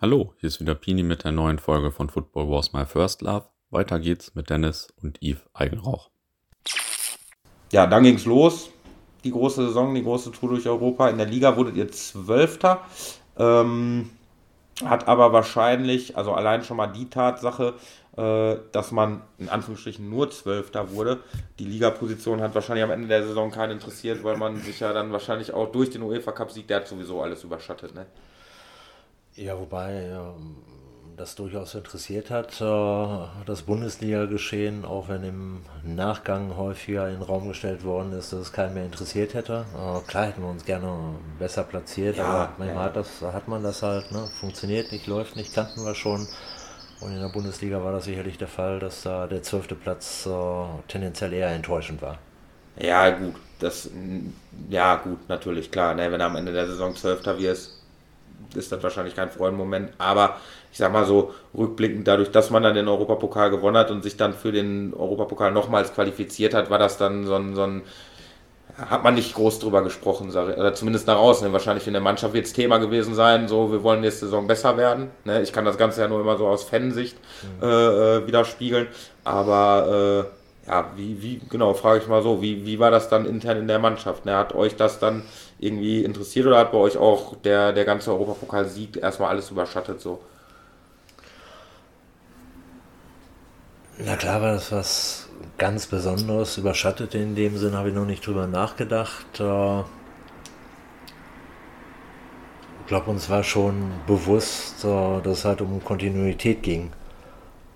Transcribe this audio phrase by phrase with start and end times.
[0.00, 3.46] Hallo, hier ist wieder Pini mit der neuen Folge von Football Was My First Love.
[3.70, 6.10] Weiter geht's mit Dennis und Yves Eigenrauch.
[7.72, 8.70] Ja, dann ging's los.
[9.24, 11.08] Die große Saison, die große Tour durch Europa.
[11.08, 12.82] In der Liga wurdet ihr Zwölfter.
[13.36, 14.10] Ähm,
[14.84, 17.74] hat aber wahrscheinlich, also allein schon mal die Tatsache,
[18.16, 21.18] äh, dass man in Anführungsstrichen nur Zwölfter wurde.
[21.58, 25.10] Die Ligaposition hat wahrscheinlich am Ende der Saison keinen interessiert, weil man sich ja dann
[25.10, 27.96] wahrscheinlich auch durch den UEFA Cup-Sieg, der hat sowieso alles überschattet.
[27.96, 28.06] Ne?
[29.38, 30.16] Ja, wobei
[31.18, 37.48] das durchaus interessiert hat, äh, das Bundesliga-Geschehen, auch wenn im Nachgang häufiger in den Raum
[37.48, 39.64] gestellt worden ist, dass es keinen mehr interessiert hätte.
[39.74, 42.84] Äh, klar hätten wir uns gerne besser platziert, ja, aber manchmal ja.
[42.84, 44.28] hat, das, hat man das halt, ne?
[44.40, 46.26] funktioniert nicht, läuft nicht, kannten wir schon.
[47.00, 50.30] Und in der Bundesliga war das sicherlich der Fall, dass da der zwölfte Platz äh,
[50.88, 52.18] tendenziell eher enttäuschend war.
[52.76, 53.90] Ja, gut, das,
[54.68, 56.10] ja, gut, natürlich, klar, ne?
[56.12, 57.77] wenn er am Ende der Saison Zwölfter wirst,
[58.54, 59.92] ist das wahrscheinlich kein Freudenmoment.
[59.98, 60.36] Aber
[60.72, 64.16] ich sag mal so, rückblickend dadurch, dass man dann den Europapokal gewonnen hat und sich
[64.16, 67.82] dann für den Europapokal nochmals qualifiziert hat, war das dann so ein, so ein
[68.76, 71.52] hat man nicht groß drüber gesprochen, oder zumindest nach außen.
[71.52, 74.76] Wahrscheinlich in der Mannschaft wird es Thema gewesen sein, so wir wollen nächste Saison besser
[74.76, 75.10] werden.
[75.24, 75.42] Ne?
[75.42, 77.16] Ich kann das Ganze ja nur immer so aus Fansicht
[77.60, 77.66] mhm.
[77.66, 77.66] äh,
[78.18, 78.86] äh widerspiegeln.
[79.24, 80.37] Aber äh,
[80.68, 83.68] ja, wie, wie, genau, frage ich mal so, wie, wie war das dann intern in
[83.68, 84.26] der Mannschaft?
[84.26, 84.36] Ne?
[84.36, 85.22] Hat euch das dann
[85.58, 90.20] irgendwie interessiert oder hat bei euch auch der, der ganze Europapokal-Sieg erstmal alles überschattet so?
[93.98, 98.26] Na klar war das was ganz Besonderes, überschattet in dem Sinn, habe ich noch nicht
[98.26, 99.40] drüber nachgedacht.
[99.40, 99.86] Äh, ich
[102.86, 106.92] glaube, uns war schon bewusst, äh, dass es halt um Kontinuität ging.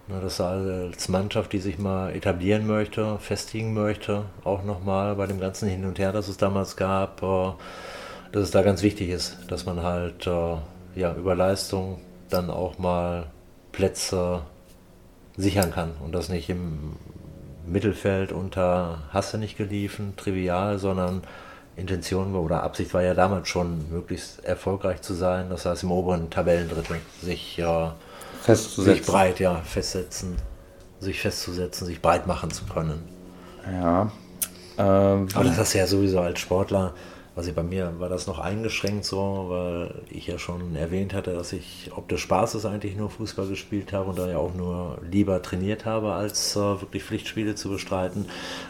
[0.09, 5.41] Dass er als Mannschaft, die sich mal etablieren möchte, festigen möchte, auch nochmal bei dem
[5.41, 7.53] ganzen Hin und Her, das es damals gab, äh,
[8.33, 10.57] dass es da ganz wichtig ist, dass man halt äh,
[10.95, 13.27] ja, über Leistung dann auch mal
[13.73, 14.43] Plätze
[15.37, 16.97] sichern kann und das nicht im
[17.67, 21.23] Mittelfeld unter Hasse nicht geliefen, trivial, sondern
[21.77, 25.49] Intention oder Absicht war ja damals schon, möglichst erfolgreich zu sein.
[25.49, 27.89] Das heißt, im oberen Tabellendrittel sich äh,
[28.43, 28.97] festzusetzen.
[28.97, 30.37] Sich breit, ja, festsetzen,
[31.01, 33.03] sich festzusetzen, sich breit machen zu können.
[33.71, 34.11] Ja.
[34.79, 36.95] Ähm, Aber das ist ja sowieso als Sportler
[37.35, 41.53] also bei mir war das noch eingeschränkt so, weil ich ja schon erwähnt hatte, dass
[41.53, 45.41] ich ob des Spaßes eigentlich nur Fußball gespielt habe und da ja auch nur lieber
[45.41, 48.27] trainiert habe, als äh, wirklich Pflichtspiele zu bestreiten.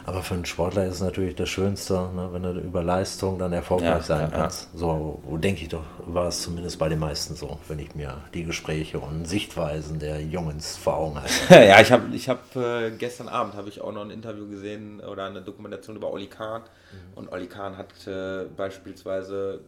[0.06, 3.53] Aber für einen Sportler ist es natürlich das Schönste, ne, wenn du über Leistung dann
[3.53, 4.69] erfolgreich ja, sein ja, kannst.
[4.73, 4.79] Ja.
[4.79, 8.44] So denke ich doch, war es zumindest bei den meisten so, wenn ich mir die
[8.44, 11.33] Gespräche und Sichtweisen der Jungs vor Augen halte.
[11.67, 15.00] ja, ich habe ich hab, äh, gestern Abend habe ich auch noch ein Interview gesehen
[15.00, 16.62] oder eine Dokumentation über Olli Kahn.
[16.62, 17.19] Mhm.
[17.19, 19.60] Und Olli Kahn hat äh, beispielsweise,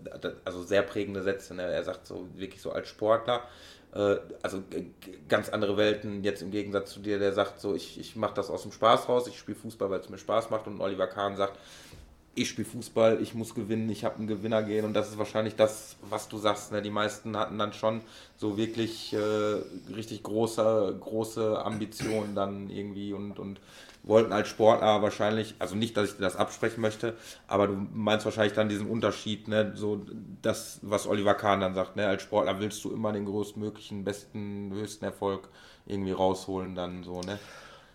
[0.45, 1.55] also sehr prägende Sätze.
[1.55, 1.63] Ne?
[1.63, 3.43] Er sagt so wirklich so als Sportler,
[3.95, 4.63] äh, also
[5.29, 8.51] ganz andere Welten jetzt im Gegensatz zu dir, der sagt so, ich, ich mache das
[8.51, 10.67] aus dem Spaß raus, ich spiele Fußball, weil es mir Spaß macht.
[10.67, 11.59] Und Oliver Kahn sagt,
[12.35, 15.55] ich spiele Fußball, ich muss gewinnen, ich habe einen Gewinner gehen und das ist wahrscheinlich
[15.55, 16.73] das, was du sagst.
[16.73, 16.83] Ne?
[16.83, 18.01] Die meisten hatten dann schon
[18.37, 23.61] so wirklich äh, richtig große, große Ambitionen dann irgendwie und, und
[24.05, 27.15] wollten als Sportler wahrscheinlich, also nicht, dass ich dir das absprechen möchte,
[27.49, 30.01] aber du meinst wahrscheinlich dann diesen Unterschied, ne, so
[30.43, 34.73] das, was Oliver Kahn dann sagt, ne, als Sportler willst du immer den größtmöglichen, besten,
[34.73, 35.49] höchsten Erfolg
[35.87, 37.39] irgendwie rausholen, dann so, ne?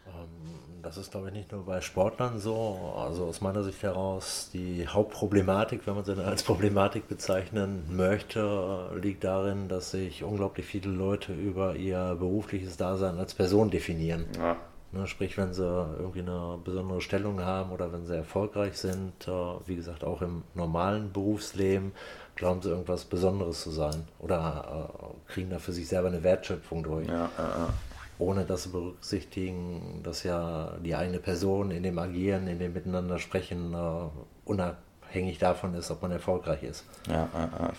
[0.07, 2.93] Ähm, das ist, glaube ich, nicht nur bei Sportlern so.
[2.95, 9.23] Also aus meiner Sicht heraus, die Hauptproblematik, wenn man sie als Problematik bezeichnen möchte, liegt
[9.25, 14.25] darin, dass sich unglaublich viele Leute über ihr berufliches Dasein als Person definieren.
[14.37, 14.55] Ja.
[14.91, 19.31] Ne, sprich, wenn sie irgendwie eine besondere Stellung haben oder wenn sie erfolgreich sind, äh,
[19.67, 21.91] wie gesagt, auch im normalen Berufsleben,
[22.33, 26.81] glauben sie irgendwas Besonderes zu sein oder äh, kriegen da für sich selber eine Wertschöpfung
[26.81, 27.07] durch.
[27.07, 27.71] Ja, äh,
[28.17, 33.19] ohne das zu berücksichtigen, dass ja die eigene Person in dem Agieren, in dem Miteinander
[33.19, 34.09] sprechen, äh,
[34.43, 36.83] unabhängig davon ist, ob man erfolgreich ist.
[37.07, 37.29] Ja,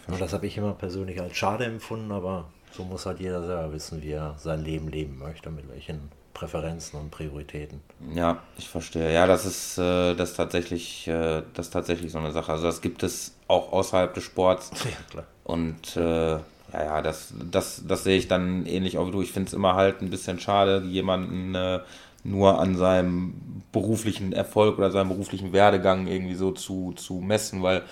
[0.06, 3.72] Und das habe ich immer persönlich als schade empfunden, aber so muss halt jeder selber
[3.72, 7.80] wissen, wie er sein Leben leben möchte, mit welchen Präferenzen und Prioritäten.
[8.14, 9.12] Ja, ich verstehe.
[9.12, 12.52] Ja, das ist äh, das tatsächlich, äh, das tatsächlich so eine Sache.
[12.52, 14.70] Also das gibt es auch außerhalb des Sports.
[14.84, 15.24] Ja, klar.
[15.44, 16.30] Und äh,
[16.72, 19.22] ja, ja, das, das, das sehe ich dann ähnlich auch wie du.
[19.22, 21.80] Ich finde es immer halt ein bisschen schade, jemanden äh,
[22.22, 27.82] nur an seinem beruflichen Erfolg oder seinem beruflichen Werdegang irgendwie so zu, zu messen, weil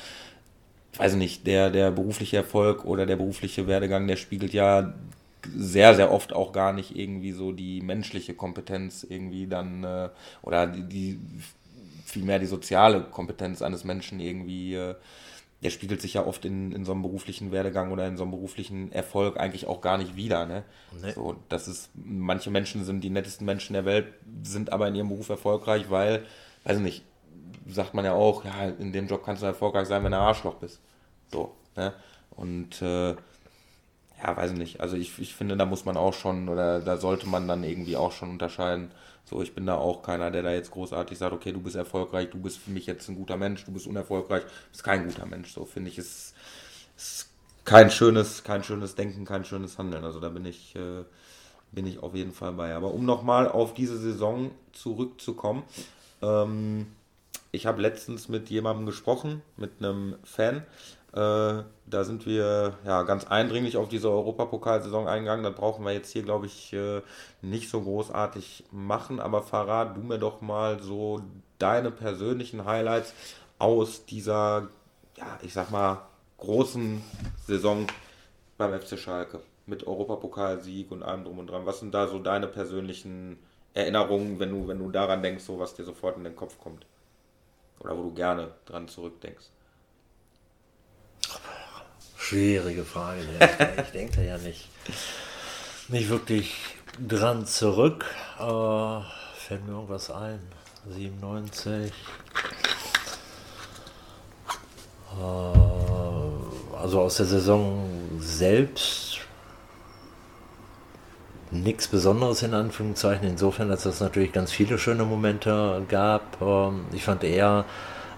[0.96, 4.92] weiß nicht, der, der berufliche Erfolg oder der berufliche Werdegang, der spiegelt ja
[5.56, 10.08] sehr, sehr oft auch gar nicht irgendwie so die menschliche Kompetenz irgendwie dann äh,
[10.42, 11.20] oder die, die
[12.04, 14.94] vielmehr die soziale Kompetenz eines Menschen irgendwie äh,
[15.62, 18.30] der spiegelt sich ja oft in, in so einem beruflichen Werdegang oder in so einem
[18.30, 20.46] beruflichen Erfolg eigentlich auch gar nicht wieder.
[20.46, 20.62] Ne?
[21.02, 21.12] Nee.
[21.12, 24.06] So, das ist, manche Menschen sind die nettesten Menschen der Welt,
[24.42, 26.24] sind aber in ihrem Beruf erfolgreich, weil,
[26.62, 27.04] weiß ich nicht,
[27.66, 30.24] sagt man ja auch, ja, in dem Job kannst du erfolgreich sein, wenn du ein
[30.24, 30.80] Arschloch bist.
[31.32, 31.92] So, ne?
[32.30, 33.16] Und äh,
[34.22, 34.80] ja, weiß ich nicht.
[34.80, 37.96] Also ich, ich finde, da muss man auch schon, oder da sollte man dann irgendwie
[37.96, 38.90] auch schon unterscheiden.
[39.24, 42.30] So, ich bin da auch keiner, der da jetzt großartig sagt, okay, du bist erfolgreich,
[42.30, 45.52] du bist für mich jetzt ein guter Mensch, du bist unerfolgreich, bist kein guter Mensch.
[45.52, 46.34] So finde ich, ist,
[46.96, 47.28] ist
[47.64, 50.04] kein schönes, kein schönes Denken, kein schönes Handeln.
[50.04, 51.04] Also da bin ich, äh,
[51.70, 52.74] bin ich auf jeden Fall bei.
[52.74, 55.62] Aber um nochmal auf diese Saison zurückzukommen,
[56.22, 56.86] ähm,
[57.52, 60.64] ich habe letztens mit jemandem gesprochen, mit einem Fan,
[61.18, 65.42] äh, da sind wir ja ganz eindringlich auf diese Europapokalsaison eingegangen.
[65.42, 67.02] Das brauchen wir jetzt hier, glaube ich, äh,
[67.42, 69.18] nicht so großartig machen.
[69.18, 71.22] Aber verrat du mir doch mal so
[71.58, 73.14] deine persönlichen Highlights
[73.58, 74.68] aus dieser,
[75.16, 76.02] ja, ich sag mal,
[76.38, 77.02] großen
[77.46, 77.88] Saison
[78.56, 81.66] beim FC Schalke mit Europapokalsieg und allem drum und dran.
[81.66, 83.38] Was sind da so deine persönlichen
[83.74, 86.86] Erinnerungen, wenn du, wenn du daran denkst, so was dir sofort in den Kopf kommt?
[87.80, 89.46] Oder wo du gerne dran zurückdenkst?
[92.16, 93.20] Schwierige Frage.
[93.84, 94.68] Ich denke da ja nicht,
[95.88, 96.54] nicht wirklich
[97.06, 98.04] dran zurück.
[98.38, 99.00] Äh,
[99.38, 100.40] fällt mir irgendwas ein.
[100.90, 101.92] 97.
[105.12, 105.58] Äh,
[106.76, 107.88] also aus der Saison
[108.18, 109.20] selbst
[111.50, 113.26] nichts Besonderes in Anführungszeichen.
[113.26, 116.40] Insofern, dass es natürlich ganz viele schöne Momente gab.
[116.42, 117.64] Ähm, ich fand eher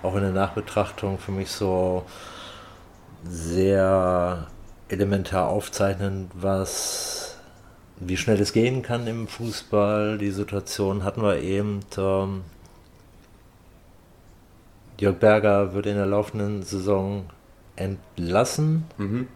[0.03, 2.05] auch in der Nachbetrachtung für mich so
[3.25, 4.47] sehr
[4.89, 7.37] elementar aufzeichnen, was
[8.01, 10.19] wie schnell es gehen kann im Fußball.
[10.19, 11.81] Die Situation hatten wir eben.
[11.99, 12.43] Ähm,
[14.99, 17.25] Jörg Berger wird in der laufenden Saison
[17.77, 18.85] entlassen.
[18.99, 19.29] Mhm.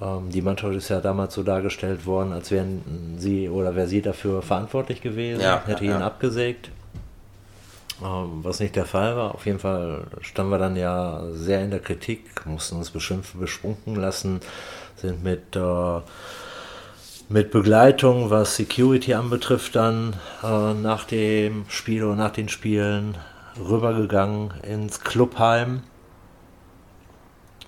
[0.00, 4.02] Ähm, die Mannschaft ist ja damals so dargestellt worden, als wären sie oder wäre sie
[4.02, 6.06] dafür verantwortlich gewesen, ja, hätte ja, ihn ja.
[6.06, 6.70] abgesägt.
[8.02, 9.34] Ähm, was nicht der Fall war.
[9.34, 13.96] Auf jeden Fall standen wir dann ja sehr in der Kritik, mussten uns beschimpfen, beschwunken
[13.96, 14.40] lassen,
[14.96, 16.00] sind mit, äh,
[17.28, 23.18] mit Begleitung, was Security anbetrifft, dann äh, nach dem Spiel oder nach den Spielen
[23.58, 25.82] rübergegangen ins Clubheim.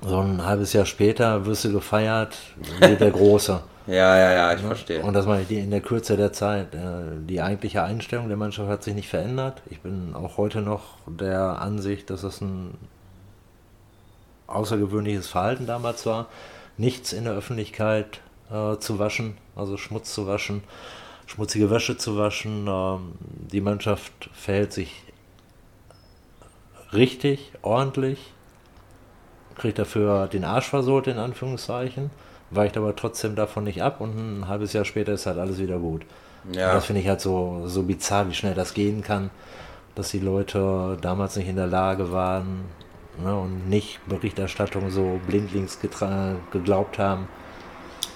[0.01, 2.37] So ein halbes Jahr später wirst du gefeiert
[2.81, 3.63] wie der Große.
[3.87, 4.67] Ja, ja, ja, ich ja?
[4.69, 5.03] verstehe.
[5.03, 6.75] Und das meine ich in der Kürze der Zeit.
[6.75, 9.63] Äh, die eigentliche Einstellung der Mannschaft hat sich nicht verändert.
[9.71, 12.75] Ich bin auch heute noch der Ansicht, dass es ein
[14.47, 16.27] außergewöhnliches Verhalten damals war,
[16.77, 18.21] nichts in der Öffentlichkeit
[18.51, 20.63] äh, zu waschen, also Schmutz zu waschen,
[21.27, 22.67] schmutzige Wäsche zu waschen.
[22.69, 23.13] Ähm,
[23.51, 25.03] die Mannschaft verhält sich
[26.93, 28.33] richtig, ordentlich,
[29.57, 32.11] kriegt dafür den Arsch versohlt, in Anführungszeichen
[32.55, 35.79] weicht aber trotzdem davon nicht ab und ein halbes Jahr später ist halt alles wieder
[35.79, 36.03] gut.
[36.53, 36.69] Ja.
[36.69, 39.31] Und das finde ich halt so, so bizarr, wie schnell das gehen kann,
[39.95, 42.65] dass die Leute damals nicht in der Lage waren
[43.23, 45.79] ne, und nicht Berichterstattung so blindlings
[46.51, 47.29] geglaubt haben.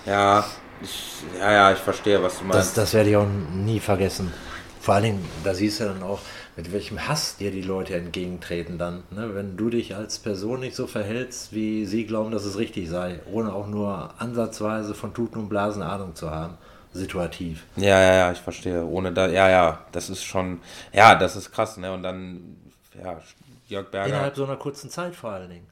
[0.05, 0.45] Ja,
[0.83, 2.59] ich, ja, ja, ich verstehe, was du meinst.
[2.59, 4.33] Das, das werde ich auch nie vergessen.
[4.81, 6.21] Vor allen Dingen, da siehst du dann auch,
[6.57, 9.05] mit welchem Hass dir die Leute entgegentreten dann.
[9.11, 9.35] Ne?
[9.35, 13.21] Wenn du dich als Person nicht so verhältst, wie sie glauben, dass es richtig sei,
[13.31, 16.57] ohne auch nur ansatzweise von Tuten und Blasen Ahnung zu haben.
[16.93, 17.65] Situativ.
[17.77, 18.85] Ja, ja, ja, ich verstehe.
[18.87, 20.61] Ohne da, ja, ja, das ist schon,
[20.95, 21.93] ja, das ist krass, ne?
[21.93, 22.57] Und dann,
[23.03, 23.21] ja,
[23.69, 24.09] Jörg Berger.
[24.09, 25.67] Innerhalb so einer kurzen Zeit vor allen Dingen.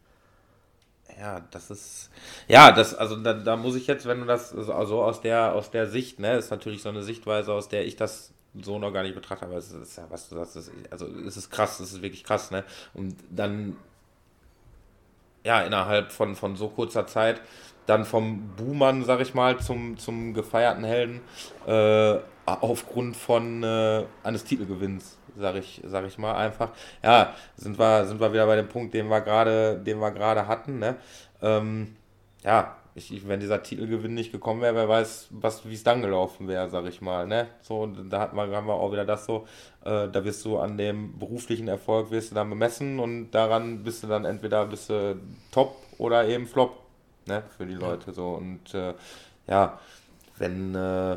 [1.19, 2.11] Ja, das ist,
[2.49, 5.71] ja, das, also da, da muss ich jetzt, wenn du das, also aus der, aus
[5.71, 9.03] der Sicht, ne, ist natürlich so eine Sichtweise, aus der ich das so noch gar
[9.03, 11.93] nicht betrachtet, aber es ist ja, was du sagst, ist, also es ist krass, es
[11.93, 12.65] ist wirklich krass, ne?
[12.93, 13.77] Und dann,
[15.45, 17.41] ja, innerhalb von, von so kurzer Zeit,
[17.87, 21.21] dann vom Buhmann, sag ich mal, zum, zum gefeierten Helden,
[21.67, 26.71] äh, aufgrund von äh, eines Titelgewinns, sag ich, sag ich mal einfach.
[27.03, 30.47] Ja, sind wir, sind wir wieder bei dem Punkt, den wir gerade, den wir gerade
[30.47, 30.97] hatten, ne?
[31.43, 31.97] Ähm,
[32.43, 35.29] ja, ich, wenn dieser Titelgewinn nicht gekommen wäre, wer weiß,
[35.65, 37.27] wie es dann gelaufen wäre, sag ich mal.
[37.27, 37.49] Ne?
[37.61, 39.47] So, da hat man, haben wir auch wieder das so,
[39.85, 44.03] äh, da wirst du an dem beruflichen Erfolg wirst du dann bemessen und daran bist
[44.03, 45.21] du dann entweder bist du
[45.51, 46.79] top oder eben flop,
[47.27, 48.29] ne, für die Leute so.
[48.29, 48.95] Und äh,
[49.49, 49.81] ja,
[50.39, 51.17] wenn äh,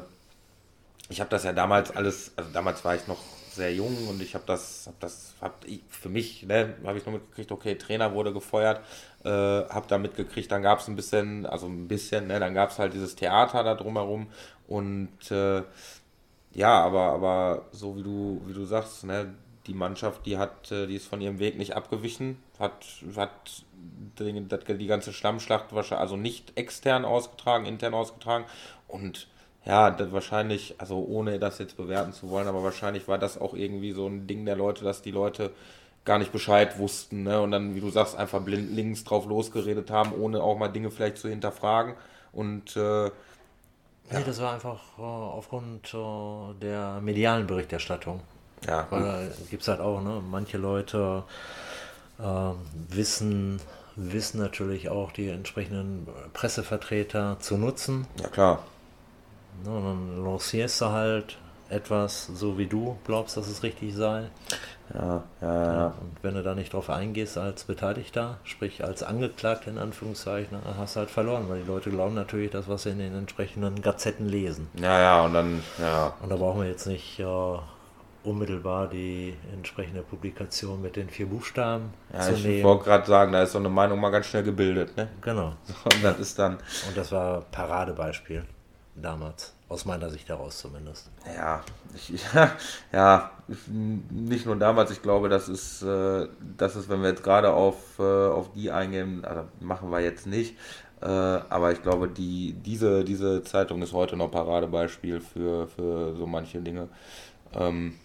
[1.10, 3.20] ich habe das ja damals alles, also damals war ich noch
[3.58, 7.06] sehr jung und ich habe das, hab das, hab ich, für mich, ne, habe ich
[7.06, 8.80] nur mitgekriegt, okay, Trainer wurde gefeuert,
[9.26, 12.72] äh, habe da mitgekriegt, dann gab es ein bisschen, also ein bisschen, ne, dann gab
[12.72, 14.28] es halt dieses Theater da drumherum
[14.68, 15.64] und äh,
[16.54, 19.34] ja, aber, aber so wie du, wie du sagst, ne,
[19.68, 22.86] die Mannschaft, die hat, äh, die ist von ihrem Weg nicht abgewichen, hat,
[23.16, 23.64] hat
[24.20, 28.46] die, die ganze Schlammschlacht also nicht extern ausgetragen, intern ausgetragen
[28.88, 29.28] und
[29.68, 33.92] ja, wahrscheinlich, also ohne das jetzt bewerten zu wollen, aber wahrscheinlich war das auch irgendwie
[33.92, 35.52] so ein Ding der Leute, dass die Leute
[36.06, 37.42] gar nicht Bescheid wussten ne?
[37.42, 40.90] und dann, wie du sagst, einfach blind links drauf losgeredet haben, ohne auch mal Dinge
[40.90, 41.96] vielleicht zu hinterfragen
[42.32, 43.12] und äh,
[44.10, 48.22] Nee, das war einfach äh, aufgrund äh, der medialen Berichterstattung.
[48.66, 48.88] Ja.
[48.90, 51.26] Weil da gibt es halt auch, ne, manche Leute
[52.18, 52.24] äh,
[52.88, 53.60] wissen,
[53.98, 58.08] wissen natürlich auch die entsprechenden Pressevertreter zu nutzen.
[58.22, 58.64] Ja, klar.
[59.64, 61.38] Ne, dann lancierst du halt
[61.70, 64.30] etwas, so wie du glaubst, dass es richtig sei.
[64.94, 65.86] Ja, ja, ja.
[66.00, 70.78] Und wenn du da nicht drauf eingehst als Beteiligter, sprich als Angeklagter in Anführungszeichen, dann
[70.78, 73.82] hast du halt verloren, weil die Leute glauben natürlich das, was sie in den entsprechenden
[73.82, 74.70] Gazetten lesen.
[74.80, 76.14] Ja, ja, und dann, ja.
[76.22, 77.26] Und da brauchen wir jetzt nicht äh,
[78.24, 82.58] unmittelbar die entsprechende Publikation mit den vier Buchstaben ja, zu ich nehmen.
[82.60, 85.10] Ich wollte gerade sagen, da ist so eine Meinung mal ganz schnell gebildet, ne?
[85.20, 85.48] Genau.
[85.84, 86.54] Und das ist dann.
[86.88, 88.46] Und das war Paradebeispiel
[89.02, 89.54] damals.
[89.70, 91.10] Aus meiner Sicht heraus zumindest.
[91.36, 91.62] Ja,
[91.94, 92.52] ich, ja,
[92.94, 93.32] ja,
[94.10, 96.28] nicht nur damals, ich glaube, das ist, äh,
[96.58, 100.26] das ist wenn wir jetzt gerade auf, äh, auf die eingehen, also machen wir jetzt
[100.26, 100.56] nicht,
[101.02, 106.26] äh, aber ich glaube, die, diese, diese Zeitung ist heute noch Paradebeispiel für, für so
[106.26, 106.88] manche Dinge.
[107.54, 107.96] Ähm,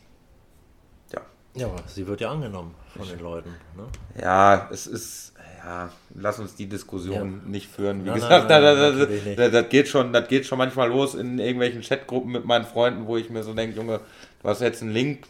[1.13, 1.21] ja.
[1.55, 3.51] Ja, sie wird ja angenommen von den Leuten.
[3.77, 3.85] Ne?
[4.21, 5.32] Ja, es ist,
[5.65, 7.51] ja, lass uns die Diskussion ja.
[7.51, 8.05] nicht führen.
[8.05, 11.15] Wie nein, gesagt, nein, nein, das, das, das, geht schon, das geht schon manchmal los
[11.15, 14.01] in irgendwelchen Chatgruppen mit meinen Freunden, wo ich mir so denke, Junge,
[14.43, 15.27] du hast jetzt einen Link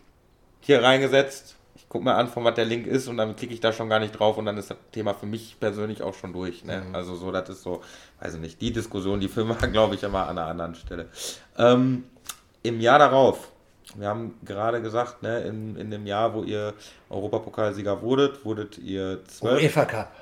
[0.61, 1.57] hier reingesetzt.
[1.75, 3.91] Ich gucke mir an, von was der Link ist und dann klicke ich da schon
[3.91, 6.65] gar nicht drauf und dann ist das Thema für mich persönlich auch schon durch.
[6.65, 6.83] Ne?
[6.89, 6.95] Mhm.
[6.95, 7.83] Also so, das ist so,
[8.21, 11.09] weiß ich nicht, die Diskussion, die führen wir, glaube ich, immer an einer anderen Stelle.
[11.59, 12.05] Ähm,
[12.62, 13.53] Im Jahr darauf,
[13.97, 16.73] wir haben gerade gesagt, ne, in, in dem Jahr, wo ihr
[17.11, 19.61] Europapokalsieger wurdet, wurdet ihr zwölf.
[19.61, 20.22] UEFA Cup.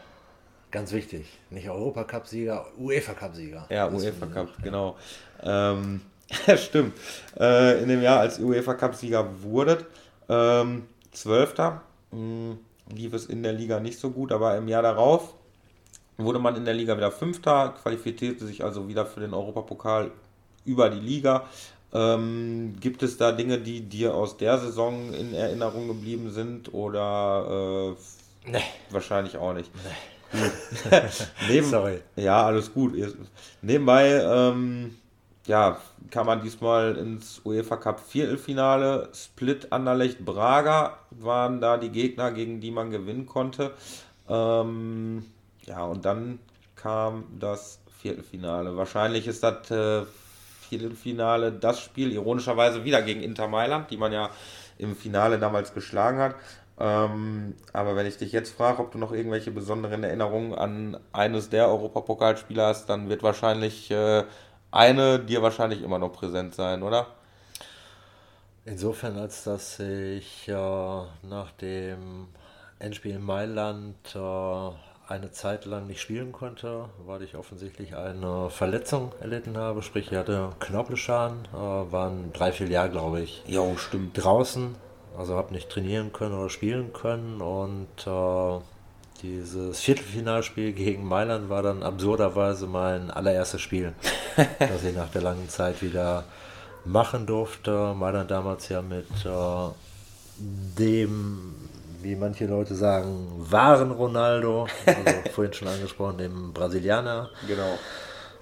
[0.71, 1.27] Ganz wichtig.
[1.51, 3.67] Nicht Europacup-Sieger, UEFA-Cup-Sieger.
[3.71, 4.97] Ja, UEFA-Cup, genau.
[5.43, 6.01] Ähm,
[6.57, 6.95] stimmt.
[7.39, 9.87] Äh, in dem Jahr, als UEFA-Cup-Sieger wurdet,
[10.29, 12.59] ähm, Zwölfter, ähm,
[12.95, 15.35] lief es in der Liga nicht so gut, aber im Jahr darauf
[16.19, 20.13] wurde man in der Liga wieder Fünfter, qualifizierte sich also wieder für den Europapokal
[20.65, 21.49] über die Liga.
[21.93, 27.97] Ähm, gibt es da Dinge, die dir aus der Saison in Erinnerung geblieben sind oder
[28.47, 28.63] äh, nee.
[28.91, 29.75] wahrscheinlich auch nicht?
[29.75, 30.20] Nee.
[31.49, 32.01] Neben, Sorry.
[32.17, 32.95] Ja, alles gut.
[33.63, 34.97] Nebenbei ähm,
[35.47, 35.79] ja,
[36.11, 39.09] kam man diesmal ins UEFA Cup Viertelfinale.
[39.13, 43.73] Split, Anderlecht, Braga waren da die Gegner, gegen die man gewinnen konnte.
[44.29, 45.25] Ähm,
[45.65, 46.39] ja, und dann
[46.77, 48.77] kam das Viertelfinale.
[48.77, 50.05] Wahrscheinlich ist das äh,
[50.69, 54.31] Viertelfinale das Spiel, ironischerweise wieder gegen Inter Mailand, die man ja
[54.79, 56.37] im Finale damals geschlagen hat.
[56.81, 61.51] Ähm, aber wenn ich dich jetzt frage, ob du noch irgendwelche besonderen Erinnerungen an eines
[61.51, 64.25] der Europapokalspieler hast, dann wird wahrscheinlich äh,
[64.71, 67.09] eine dir wahrscheinlich immer noch präsent sein, oder?
[68.65, 72.29] Insofern, als dass ich äh, nach dem
[72.79, 74.71] Endspiel in Mailand äh,
[75.13, 79.83] eine Zeit lang nicht spielen konnte, weil ich offensichtlich eine Verletzung erlitten habe.
[79.83, 84.13] Sprich, ich hatte Knorpelschaden, äh, waren drei, vier Jahre, glaube ich, jo, stimmt.
[84.15, 84.77] draußen
[85.17, 88.61] also habe nicht trainieren können oder spielen können und äh,
[89.23, 93.93] dieses Viertelfinalspiel gegen Mailand war dann absurderweise mein allererstes Spiel,
[94.59, 96.25] das ich nach der langen Zeit wieder
[96.85, 97.95] machen durfte.
[97.95, 99.69] Mailand damals ja mit äh,
[100.39, 101.55] dem,
[102.01, 107.29] wie manche Leute sagen, wahren Ronaldo, also vorhin schon angesprochen, dem Brasilianer.
[107.47, 107.79] Genau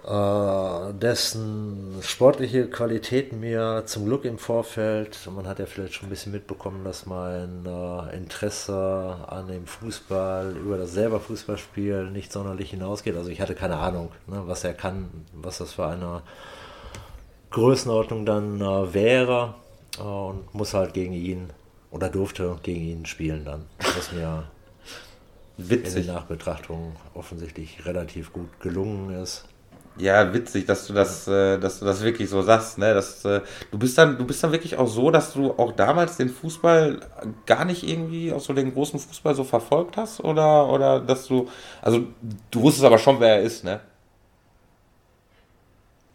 [0.09, 6.33] dessen sportliche Qualitäten mir zum Glück im Vorfeld, man hat ja vielleicht schon ein bisschen
[6.33, 13.17] mitbekommen, dass mein äh, Interesse an dem Fußball über das selber Fußballspiel nicht sonderlich hinausgeht.
[13.17, 16.23] Also ich hatte keine Ahnung, ne, was er kann, was das für eine
[17.51, 19.57] Größenordnung dann äh, wäre
[19.99, 21.51] äh, und muss halt gegen ihn
[21.91, 24.45] oder durfte gegen ihn spielen dann, was mir
[25.59, 25.97] Witzig.
[25.97, 29.45] in der Nachbetrachtung offensichtlich relativ gut gelungen ist.
[29.99, 32.95] Ja, witzig, dass du das, äh, dass du das wirklich so sagst, ne?
[32.95, 33.41] Dass, äh,
[33.71, 37.01] du bist dann, du bist dann wirklich auch so, dass du auch damals den Fußball
[37.47, 41.49] gar nicht irgendwie, auch so den großen Fußball so verfolgt hast, oder, oder dass du,
[41.83, 42.03] also
[42.51, 43.81] du wusstest aber schon, wer er ist, ne?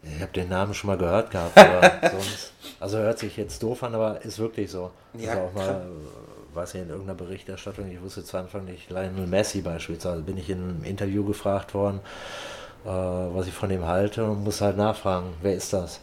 [0.02, 3.82] Ich habe den Namen schon mal gehört gehabt, aber sonst, also hört sich jetzt doof
[3.82, 4.90] an, aber ist wirklich so.
[5.14, 5.86] Ja, also auch mal,
[6.54, 10.48] weiß ich in irgendeiner Berichterstattung, ich wusste zu Anfang nicht, Lionel Messi beispielsweise, bin ich
[10.48, 15.34] in einem Interview gefragt worden, äh, was ich von ihm halte und muss halt nachfragen,
[15.42, 16.00] wer ist das?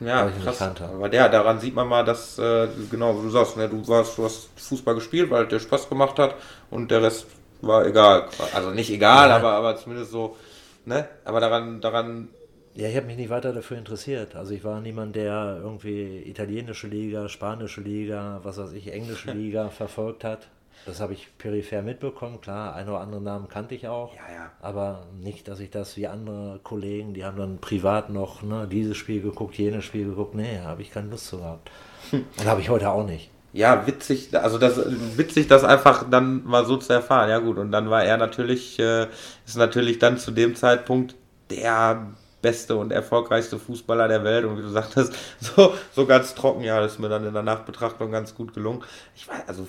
[0.00, 0.60] Ja, krass.
[0.60, 4.18] Aber der, daran sieht man mal, dass, äh, genau, wie du sagst, ne, du warst,
[4.18, 6.34] du hast Fußball gespielt, weil der Spaß gemacht hat
[6.70, 7.26] und der Rest
[7.60, 8.28] war egal.
[8.54, 9.36] Also nicht egal, ja.
[9.36, 10.36] aber, aber zumindest so,
[10.84, 11.08] ne?
[11.24, 12.28] Aber daran, daran.
[12.74, 14.34] Ja, ich habe mich nicht weiter dafür interessiert.
[14.34, 19.68] Also ich war niemand, der irgendwie italienische Liga, spanische Liga, was weiß ich, englische Liga
[19.68, 20.48] verfolgt hat.
[20.86, 24.14] Das habe ich peripher mitbekommen, klar, ein oder andere Namen kannte ich auch.
[24.14, 24.50] Ja, ja.
[24.60, 28.96] Aber nicht, dass ich das wie andere Kollegen, die haben dann privat noch ne, dieses
[28.96, 30.34] Spiel geguckt, jenes Spiel geguckt.
[30.34, 31.70] Nee, habe ich keine Lust zu gehabt.
[32.12, 33.30] Und habe ich heute auch nicht.
[33.52, 34.80] Ja, witzig, also das
[35.16, 37.28] witzig, das einfach dann mal so zu erfahren.
[37.28, 39.08] Ja gut, und dann war er natürlich, äh,
[39.46, 41.14] ist natürlich dann zu dem Zeitpunkt
[41.50, 42.06] der
[42.40, 44.44] beste und erfolgreichste Fußballer der Welt.
[44.44, 47.42] Und wie du sagtest, so, so ganz trocken, ja, das ist mir dann in der
[47.42, 48.82] Nachbetrachtung ganz gut gelungen.
[49.14, 49.68] Ich weiß, also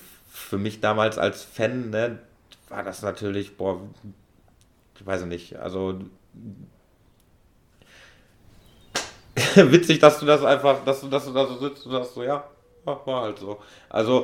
[0.54, 2.20] für mich damals als Fan, ne,
[2.70, 3.82] war das natürlich, boah,
[4.96, 6.00] ich weiß nicht, also
[9.56, 12.22] witzig, dass du das einfach, dass du, dass du da so sitzt und sagst so,
[12.22, 12.48] ja,
[12.86, 13.60] war halt so.
[13.90, 14.22] Also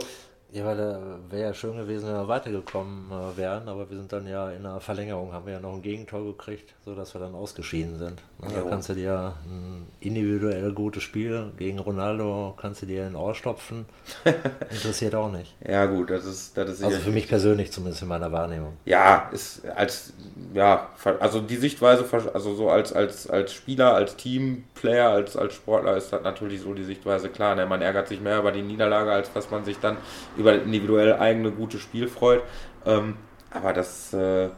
[0.51, 4.11] ja, weil da wäre ja schön gewesen, wenn wir weitergekommen äh, wären, aber wir sind
[4.11, 7.35] dann ja in der Verlängerung, haben wir ja noch ein Gegentor gekriegt, sodass wir dann
[7.35, 8.21] ausgeschieden sind.
[8.41, 8.47] Ne?
[8.55, 13.35] Da kannst du dir ein individuell gutes Spiel gegen Ronaldo, kannst du dir in Ohr
[13.35, 13.85] stopfen.
[14.71, 15.55] Interessiert auch nicht.
[15.67, 16.57] Ja, gut, das ist.
[16.57, 18.73] Das ist also für mich persönlich zumindest in meiner Wahrnehmung.
[18.85, 20.13] Ja, ist als,
[20.55, 20.89] ja,
[21.19, 26.11] also die Sichtweise, also so als, als, als Spieler, als Teamplayer, als, als Sportler ist
[26.11, 27.53] das natürlich so die Sichtweise klar.
[27.53, 27.67] Ne?
[27.67, 29.97] Man ärgert sich mehr über die Niederlage, als dass man sich dann
[30.39, 32.41] über individuell eigene gute Spiel freut.
[32.85, 33.15] Ähm,
[33.51, 34.49] aber das äh,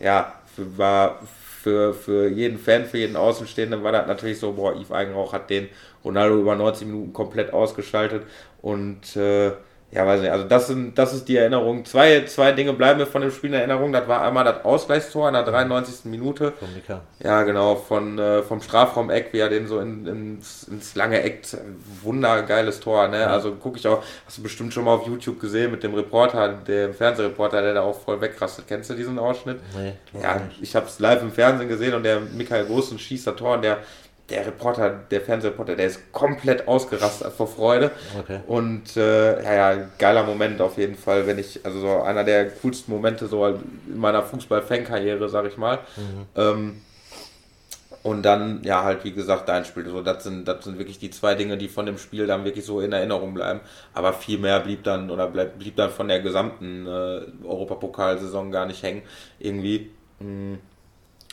[0.00, 1.20] ja, war
[1.62, 5.50] für, für jeden Fan, für jeden Außenstehenden war das natürlich so, boah, Yves Eigenrauch hat
[5.50, 5.68] den
[6.04, 8.22] Ronaldo über 90 Minuten komplett ausgeschaltet
[8.62, 9.52] und äh,
[9.92, 11.84] ja, weiß nicht, also das sind, das ist die Erinnerung.
[11.84, 13.92] Zwei, zwei Dinge bleiben mir von dem Spiel in Erinnerung.
[13.92, 16.04] Das war einmal das Ausgleichstor in der 93.
[16.04, 16.52] Minute.
[16.52, 17.00] Von Mika.
[17.18, 21.42] Ja, genau, von, äh, vom Strafraum-Eck, wie er den so in, ins, ins lange Eck,
[22.02, 23.20] wundergeiles Tor, ne?
[23.20, 23.26] Ja.
[23.28, 26.48] Also gucke ich auch, hast du bestimmt schon mal auf YouTube gesehen mit dem Reporter,
[26.48, 28.66] dem Fernsehreporter, der da auch voll wegrastet.
[28.68, 29.58] Kennst du diesen Ausschnitt?
[29.76, 29.94] Nee.
[30.22, 33.54] Ja, ich habe es live im Fernsehen gesehen und der Michael Großen schießt das Tor
[33.54, 33.78] und der
[34.30, 37.90] der Reporter, der Fernsehreporter, der ist komplett ausgerastet vor Freude.
[38.18, 38.40] Okay.
[38.46, 42.50] Und äh, ja, ja, geiler Moment auf jeden Fall, wenn ich, also so einer der
[42.50, 43.60] coolsten Momente so in
[43.96, 45.78] meiner Fußball-Fan-Karriere, sag ich mal.
[45.96, 46.26] Mhm.
[46.36, 46.80] Ähm,
[48.02, 49.86] und dann, ja, halt, wie gesagt, dein Spiel.
[49.86, 52.64] So, das sind, das sind wirklich die zwei Dinge, die von dem Spiel dann wirklich
[52.64, 53.60] so in Erinnerung bleiben.
[53.92, 58.64] Aber viel mehr blieb dann oder bleib, blieb dann von der gesamten äh, Europapokalsaison gar
[58.64, 59.02] nicht hängen.
[59.38, 59.90] Irgendwie.
[60.18, 60.58] Mh, hm,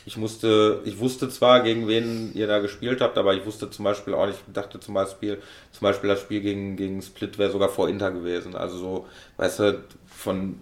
[0.08, 3.84] ich musste, ich wusste zwar, gegen wen ihr da gespielt habt, aber ich wusste zum
[3.84, 7.52] Beispiel auch nicht, ich dachte zum Beispiel, zum Beispiel das Spiel gegen, gegen Split wäre
[7.52, 8.56] sogar vor Inter gewesen.
[8.56, 10.60] Also so, weißt du, von,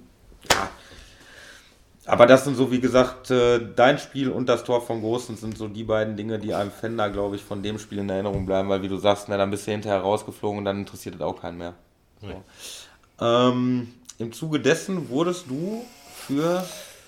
[0.50, 0.68] ja.
[2.06, 5.56] Aber das sind so, wie gesagt, äh, dein Spiel und das Tor von Großen sind
[5.56, 8.68] so die beiden Dinge, die einem Fender, glaube ich, von dem Spiel in Erinnerung bleiben,
[8.68, 11.40] weil wie du sagst, na, dann bist du hinterher rausgeflogen und dann interessiert es auch
[11.40, 11.74] keinen mehr.
[12.20, 13.24] So.
[13.24, 15.84] Ähm, Im Zuge dessen wurdest du
[16.26, 16.64] für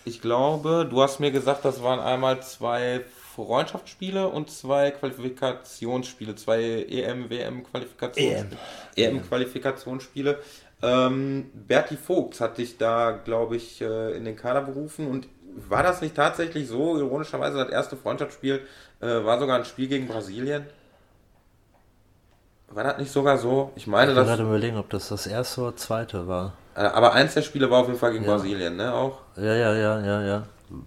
[0.09, 3.05] ich glaube, du hast mir gesagt, das waren einmal zwei
[3.37, 8.59] Freundschaftsspiele und zwei Qualifikationsspiele, zwei EM, WM Qualifikationsspiele.
[8.97, 10.39] EM, EM Qualifikationsspiele.
[10.81, 15.29] Ähm, Berti Vogt hat dich da, glaube ich, äh, in den Kader berufen und
[15.69, 18.63] war das nicht tatsächlich so, ironischerweise, das erste Freundschaftsspiel
[19.01, 20.67] äh, war sogar ein Spiel gegen Brasilien?
[22.71, 23.73] War das nicht sogar so?
[23.77, 26.55] Ich meine, ich kann gerade überlegen, ob das das erste oder zweite war.
[26.79, 28.31] Äh, aber eins der Spiele war auf jeden Fall gegen ja.
[28.31, 28.95] Brasilien, ne?
[28.95, 29.19] Auch?
[29.37, 30.43] Ja, ja, ja, ja, ja.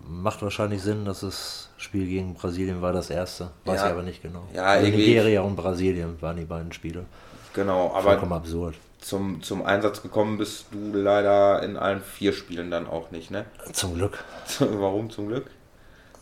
[0.08, 3.49] Macht wahrscheinlich Sinn, dass das Spiel gegen Brasilien war das erste.
[3.65, 3.88] Weiß ja.
[3.88, 4.43] ich aber nicht genau.
[4.54, 7.06] Ja, also Nigeria und Brasilien waren die beiden Spiele.
[7.54, 8.04] Genau, aber.
[8.04, 8.75] Vollkommen absurd.
[8.99, 13.45] Zum, zum Einsatz gekommen bist du leider in allen vier Spielen dann auch nicht, ne?
[13.73, 14.23] Zum Glück.
[14.60, 15.47] Warum zum Glück?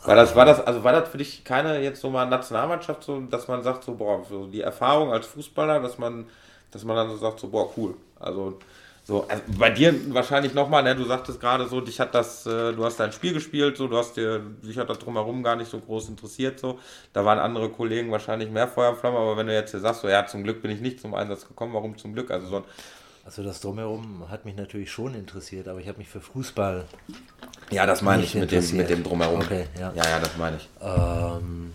[0.06, 3.20] War das, war das, also war das für dich keine jetzt so mal Nationalmannschaft, so,
[3.20, 6.26] dass man sagt, so, boah, so die Erfahrung als Fußballer, dass man,
[6.72, 7.96] dass man dann so sagt, so, boah, cool.
[8.18, 8.58] Also
[9.10, 10.96] so, also bei dir wahrscheinlich nochmal, ne?
[10.96, 13.98] Du sagtest gerade so, dich hat das, äh, du hast dein Spiel gespielt, so, du
[13.98, 16.78] hast dir, dich hat das drumherum gar nicht so groß interessiert, so.
[17.12, 20.02] Da waren andere Kollegen wahrscheinlich mehr Feuer und Flamme, aber wenn du jetzt hier sagst,
[20.02, 22.30] so, ja, zum Glück bin ich nicht zum Einsatz gekommen, warum zum Glück?
[22.30, 22.64] Also so ein,
[23.26, 26.86] also das drumherum hat mich natürlich schon interessiert, aber ich habe mich für Fußball.
[27.72, 29.42] Ja, das meine ich mit dem, mit dem drumherum.
[29.42, 29.92] Okay, ja.
[29.96, 30.70] Ja, ja, das meine ich.
[30.84, 31.74] Ähm,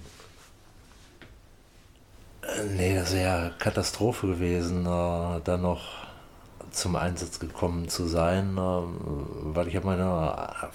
[2.42, 6.04] äh, nee, das wäre ja Katastrophe gewesen, äh, dann noch
[6.74, 8.96] zum Einsatz gekommen zu sein, ähm,
[9.54, 10.04] weil ich habe meine,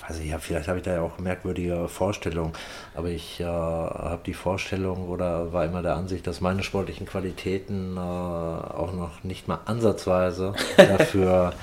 [0.07, 2.53] weiß ich ja, vielleicht habe ich da ja auch merkwürdige Vorstellungen,
[2.95, 7.97] aber ich äh, habe die Vorstellung oder war immer der Ansicht, dass meine sportlichen Qualitäten
[7.97, 11.53] äh, auch noch nicht mal ansatzweise dafür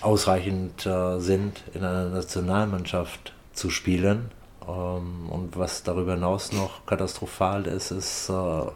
[0.00, 4.30] ausreichend äh, sind, in einer Nationalmannschaft zu spielen.
[4.66, 8.32] Ähm, und was darüber hinaus noch katastrophal ist, ist, äh,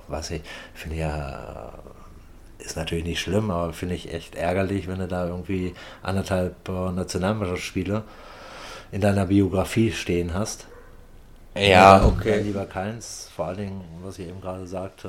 [0.09, 0.43] was ich
[0.75, 1.73] finde ja,
[2.65, 6.93] ist natürlich nicht schlimm, aber finde ich echt ärgerlich, wenn du da irgendwie anderthalb äh,
[6.93, 8.05] Nationalmannschaftsspiele
[8.93, 10.67] in deiner Biografie stehen hast.
[11.57, 12.41] Ja, okay.
[12.41, 15.09] Lieber keins, vor allen Dingen, was ich eben gerade sagte,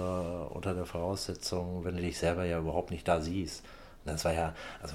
[0.49, 3.63] unter der Voraussetzung, wenn du dich selber ja überhaupt nicht da siehst.
[4.05, 4.93] Das war ja, also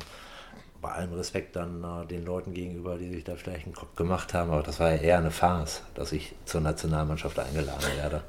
[0.81, 4.33] bei allem Respekt dann äh, den Leuten gegenüber, die sich da vielleicht einen Kopf gemacht
[4.33, 8.23] haben, aber das war ja eher eine Farce, dass ich zur Nationalmannschaft eingeladen werde.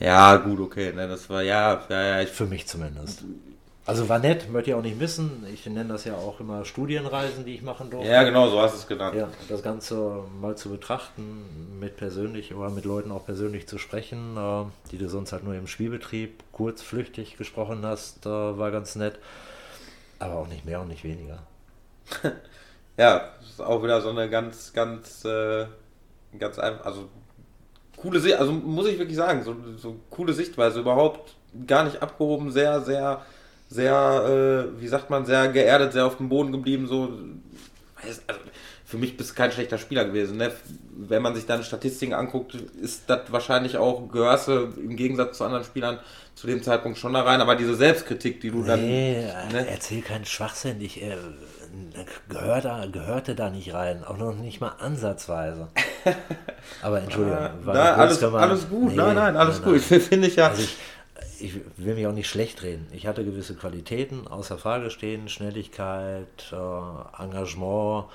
[0.00, 0.92] Ja, gut, okay.
[0.92, 2.20] Ne, das war ja, ja, ja.
[2.20, 3.24] Ich, Für mich zumindest.
[3.86, 5.46] Also war nett, möchte ich auch nicht missen.
[5.52, 8.08] Ich nenne das ja auch immer Studienreisen, die ich machen durfte.
[8.08, 9.14] Ja, genau, so hast du es genannt.
[9.14, 14.38] Ja, das Ganze mal zu betrachten, mit persönlich oder mit Leuten auch persönlich zu sprechen,
[14.38, 18.94] äh, die du sonst halt nur im Spielbetrieb kurz flüchtig gesprochen hast, äh, war ganz
[18.96, 19.18] nett.
[20.18, 21.42] Aber auch nicht mehr und nicht weniger.
[22.96, 25.66] ja, ist auch wieder so eine ganz, ganz, äh,
[26.38, 27.08] ganz einfach, also
[27.98, 31.34] coole Sicht, also muss ich wirklich sagen, so, so coole Sichtweise, überhaupt
[31.66, 33.22] gar nicht abgehoben, sehr, sehr,
[33.74, 37.12] sehr, äh, wie sagt man, sehr geerdet, sehr auf dem Boden geblieben, so,
[37.96, 38.20] also,
[38.84, 40.36] für mich bist du kein schlechter Spieler gewesen.
[40.36, 40.52] Ne?
[40.96, 45.44] Wenn man sich deine Statistiken anguckt, ist das wahrscheinlich auch, gehörst du im Gegensatz zu
[45.44, 45.98] anderen Spielern
[46.36, 49.48] zu dem Zeitpunkt schon da rein, aber diese Selbstkritik, die du nee, dann.
[49.52, 49.66] Ne?
[49.68, 50.80] erzähl keinen Schwachsinn.
[50.80, 51.16] Ich, äh,
[52.28, 55.68] gehörte, gehörte da nicht rein, auch noch nicht mal ansatzweise.
[56.82, 59.82] Aber Entschuldigung, war nein, alles, alles gut, nee, nein, nein, alles nein, gut.
[59.90, 60.00] Nein.
[60.08, 60.48] Finde ich ja.
[60.48, 60.76] Also ich,
[61.40, 62.86] ich will mich auch nicht schlecht reden.
[62.92, 68.06] Ich hatte gewisse Qualitäten, außer Frage stehen, Schnelligkeit, äh, Engagement,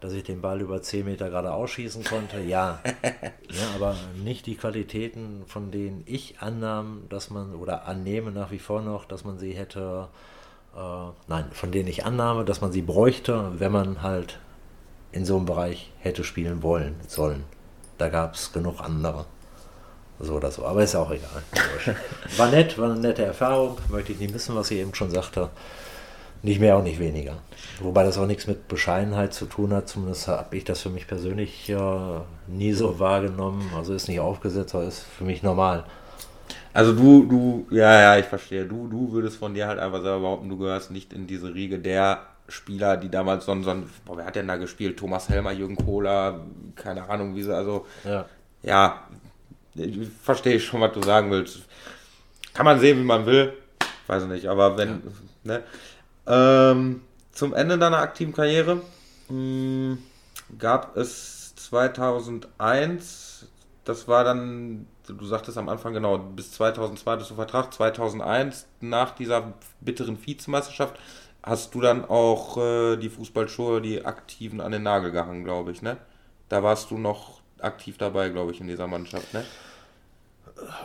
[0.00, 2.80] dass ich den Ball über 10 Meter gerade ausschießen konnte, ja.
[3.12, 3.74] ja.
[3.74, 8.80] Aber nicht die Qualitäten, von denen ich annahm, dass man, oder annehme nach wie vor
[8.82, 10.08] noch, dass man sie hätte
[10.76, 14.38] äh, nein, von denen ich annahme, dass man sie bräuchte, wenn man halt
[15.12, 17.44] in so einem Bereich hätte spielen wollen, sollen.
[17.98, 19.26] Da gab es genug andere.
[20.20, 21.42] So oder so, aber ist auch egal.
[22.36, 25.48] War nett, war eine nette Erfahrung, möchte ich nicht wissen, was ich eben schon sagte.
[26.42, 27.38] Nicht mehr, auch nicht weniger.
[27.80, 31.06] Wobei das auch nichts mit Bescheidenheit zu tun hat, zumindest habe ich das für mich
[31.06, 33.70] persönlich äh, nie so wahrgenommen.
[33.76, 35.84] Also ist nicht aufgesetzt, aber ist für mich normal.
[36.72, 38.64] Also du, du, ja, ja, ich verstehe.
[38.64, 41.78] Du, du würdest von dir halt einfach selber behaupten, du gehörst nicht in diese Riege
[41.78, 44.98] der Spieler, die damals so, so boah, wer hat denn da gespielt?
[44.98, 46.40] Thomas Helmer, Jürgen Kohler,
[46.74, 48.24] keine Ahnung, wie sie, also, ja,
[48.62, 49.02] ja
[50.22, 51.60] verstehe ich schon, was du sagen willst.
[52.54, 53.52] Kann man sehen, wie man will,
[54.06, 55.00] weiß nicht, aber wenn, ja.
[55.44, 55.62] ne,
[56.26, 57.02] ähm,
[57.32, 58.82] zum Ende deiner aktiven Karriere mh,
[59.28, 59.98] hm,
[60.58, 63.46] gab es 2001,
[63.84, 69.12] das war dann du sagtest am Anfang genau, bis 2002 hattest du Vertrag, 2001 nach
[69.12, 70.98] dieser bitteren Vizemeisterschaft
[71.42, 75.82] hast du dann auch äh, die Fußballschuhe, die Aktiven an den Nagel gehangen, glaube ich,
[75.82, 75.96] ne?
[76.48, 79.44] Da warst du noch aktiv dabei, glaube ich, in dieser Mannschaft, ne?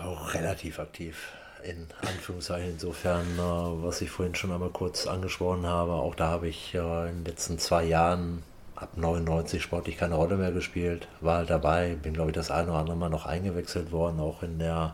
[0.04, 1.34] Auch relativ aktiv,
[1.64, 2.72] in Anführungszeichen.
[2.72, 6.82] Insofern, äh, was ich vorhin schon einmal kurz angesprochen habe, auch da habe ich in
[6.82, 8.44] den letzten zwei Jahren
[8.76, 12.72] ab 99 sportlich keine Rolle mehr gespielt, war halt dabei, bin glaube ich das eine
[12.72, 14.94] oder andere Mal noch eingewechselt worden, auch in der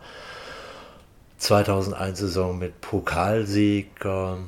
[1.39, 4.47] 2001-Saison mit Pokalsieg, ähm,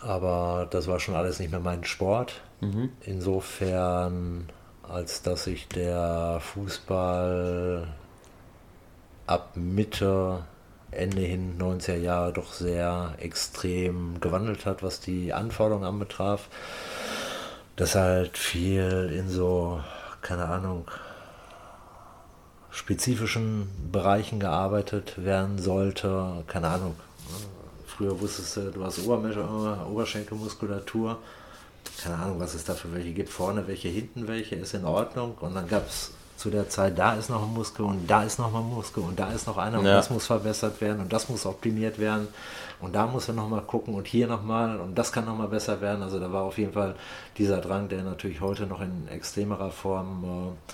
[0.00, 2.40] aber das war schon alles nicht mehr mein Sport.
[2.60, 2.90] Mhm.
[3.02, 4.48] Insofern,
[4.90, 7.88] als dass sich der Fußball
[9.26, 10.44] ab Mitte,
[10.90, 16.48] Ende hin 90er Jahre doch sehr extrem gewandelt hat, was die Anforderungen anbetraf
[17.80, 19.80] dass halt viel in so,
[20.20, 20.84] keine Ahnung,
[22.70, 26.44] spezifischen Bereichen gearbeitet werden sollte.
[26.46, 26.94] Keine Ahnung.
[27.86, 31.16] Früher wusstest du, du hast Oberschenkelmuskulatur.
[32.02, 33.28] Keine Ahnung, was es da für welche gibt.
[33.28, 35.36] Vorne welche, hinten welche, ist in Ordnung.
[35.40, 38.38] Und dann gab es zu der Zeit, da ist noch ein Muskel und da ist
[38.38, 39.96] noch mal ein Muskel und da ist noch einer und ja.
[39.96, 42.28] das muss verbessert werden und das muss optimiert werden.
[42.80, 46.02] Und da muss er nochmal gucken und hier nochmal und das kann nochmal besser werden.
[46.02, 46.94] Also da war auf jeden Fall
[47.36, 50.72] dieser Drang, der natürlich heute noch in extremerer Form äh,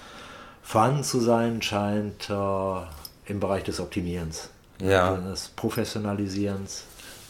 [0.63, 4.51] vorhanden zu sein scheint, äh, im Bereich des Optimierens.
[4.81, 5.11] Ja.
[5.11, 6.85] Also des Professionalisierens.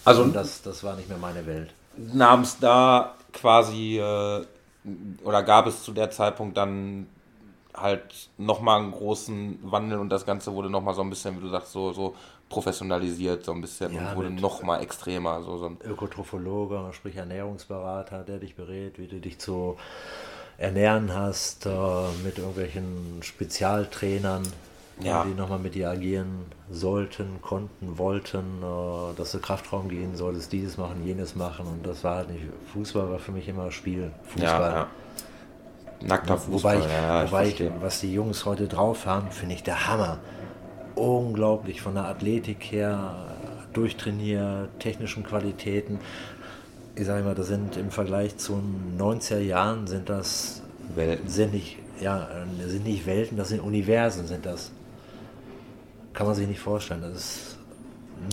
[0.05, 1.71] Also und das, das war nicht mehr meine Welt.
[1.97, 4.45] Nahm es da quasi äh,
[5.25, 7.07] oder gab es zu der Zeitpunkt dann
[7.75, 11.49] halt nochmal einen großen Wandel und das Ganze wurde nochmal so ein bisschen, wie du
[11.49, 12.15] sagst, so, so
[12.49, 15.43] professionalisiert so ein bisschen ja, und wurde noch mal extremer.
[15.43, 19.77] So, so ein Ökotrophologe, sprich Ernährungsberater, der dich berät, wie du dich zu
[20.59, 21.71] ernähren hast, äh,
[22.25, 24.43] mit irgendwelchen Spezialtrainern,
[25.01, 25.25] ja.
[25.25, 30.79] die nochmal mit dir agieren sollten, konnten, wollten, äh, dass du Kraftraum gehen solltest, dieses
[30.79, 34.73] machen, jenes machen und das war halt nicht, Fußball war für mich immer Spiel, Fußball.
[34.73, 34.87] Ja,
[36.03, 39.63] Nackter Fußball, wobei, ich, ja, wobei ich, was die Jungs heute drauf haben, finde ich
[39.63, 40.19] der Hammer.
[40.95, 43.27] Unglaublich von der Athletik her,
[43.73, 45.99] durchtrainiert, technischen Qualitäten.
[46.95, 48.63] Ich sage mal, das sind im Vergleich zu
[48.99, 50.63] 90er Jahren sind das
[50.95, 51.29] Welten.
[51.29, 52.29] Sind nicht, ja,
[52.67, 54.73] sind nicht Welten, das sind Universen, sind das.
[56.17, 57.03] Kann man sich nicht vorstellen.
[57.03, 57.59] Das ist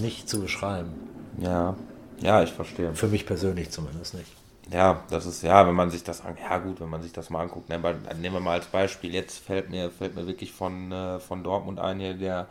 [0.02, 0.94] nicht zu beschreiben.
[1.38, 1.76] Ja,
[2.22, 2.96] ja, ich verstehe.
[2.96, 4.32] Für mich persönlich zumindest nicht.
[4.72, 7.30] Ja, das ist ja, wenn man sich das an, ja gut, wenn man sich das
[7.30, 7.78] mal anguckt, ne,
[8.22, 11.80] nehmen wir mal als Beispiel, jetzt fällt mir, fällt mir wirklich von, äh, von Dortmund
[11.80, 12.48] ein hier, der,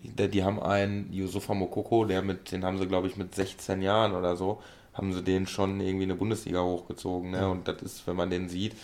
[0.00, 3.82] der, die haben einen Yusufa Mokoko, der mit, den haben sie glaube ich mit 16
[3.82, 4.62] Jahren oder so,
[4.94, 8.48] haben sie den schon irgendwie eine Bundesliga hochgezogen, ne, und das ist, wenn man den
[8.48, 8.76] sieht,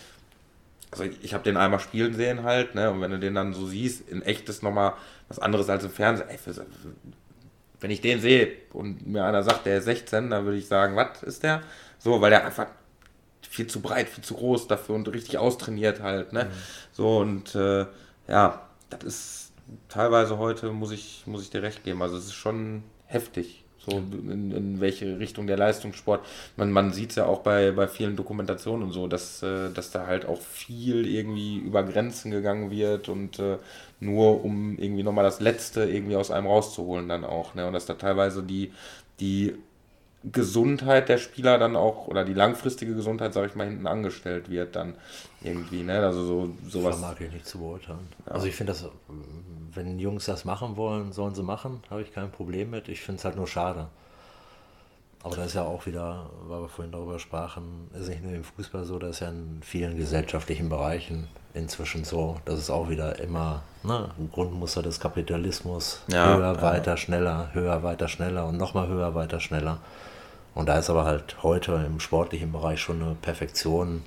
[0.91, 3.65] also ich habe den einmal spielen sehen halt, ne, und wenn du den dann so
[3.65, 4.93] siehst, in echt ist nochmal
[5.27, 6.53] was anderes als im Fernsehen, ey, für,
[7.79, 10.95] wenn ich den sehe und mir einer sagt, der ist 16, dann würde ich sagen,
[10.95, 11.61] was ist der?
[11.99, 12.67] So, weil der einfach
[13.49, 16.45] viel zu breit, viel zu groß dafür und richtig austrainiert halt, ne?
[16.45, 16.49] Mhm.
[16.91, 17.85] So und äh,
[18.27, 19.51] ja, das ist
[19.89, 22.01] teilweise heute, muss ich, muss ich dir recht geben.
[22.01, 23.64] Also es ist schon heftig.
[23.85, 26.25] So in, in welche Richtung der Leistungssport.
[26.57, 29.91] Man, man sieht es ja auch bei, bei vielen Dokumentationen und so, dass, äh, dass
[29.91, 33.57] da halt auch viel irgendwie über Grenzen gegangen wird und äh,
[33.99, 37.53] nur um irgendwie nochmal das Letzte irgendwie aus einem rauszuholen dann auch.
[37.55, 37.67] Ne?
[37.67, 38.71] Und dass da teilweise die,
[39.19, 39.55] die
[40.31, 44.75] Gesundheit der Spieler dann auch oder die langfristige Gesundheit, sage ich mal, hinten angestellt wird
[44.75, 44.95] dann
[45.41, 45.99] irgendwie, ne?
[45.99, 46.95] Also so sowas.
[46.95, 48.07] Das mag ich nicht zu beurteilen.
[48.25, 48.33] Ja.
[48.33, 48.89] Also ich finde das,
[49.73, 52.89] wenn Jungs das machen wollen, sollen sie machen, habe ich kein Problem mit.
[52.89, 53.87] Ich finde es halt nur schade.
[55.25, 58.43] Aber das ist ja auch wieder, weil wir vorhin darüber sprachen, ist nicht nur im
[58.43, 62.37] Fußball so, das ist ja in vielen gesellschaftlichen Bereichen inzwischen so.
[62.45, 66.01] Das ist auch wieder immer ne, ein Grundmuster des Kapitalismus.
[66.09, 66.61] Ja, höher, ja.
[66.61, 69.79] weiter, schneller, höher, weiter, schneller und nochmal höher, weiter, schneller.
[70.55, 74.03] Und da ist aber halt heute im sportlichen Bereich schon eine Perfektion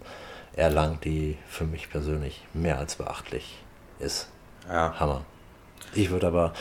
[0.57, 3.59] erlangt, die für mich persönlich mehr als beachtlich
[4.01, 4.29] ist.
[4.69, 4.95] Ja.
[4.99, 5.25] Hammer.
[5.95, 6.53] Ich würde aber,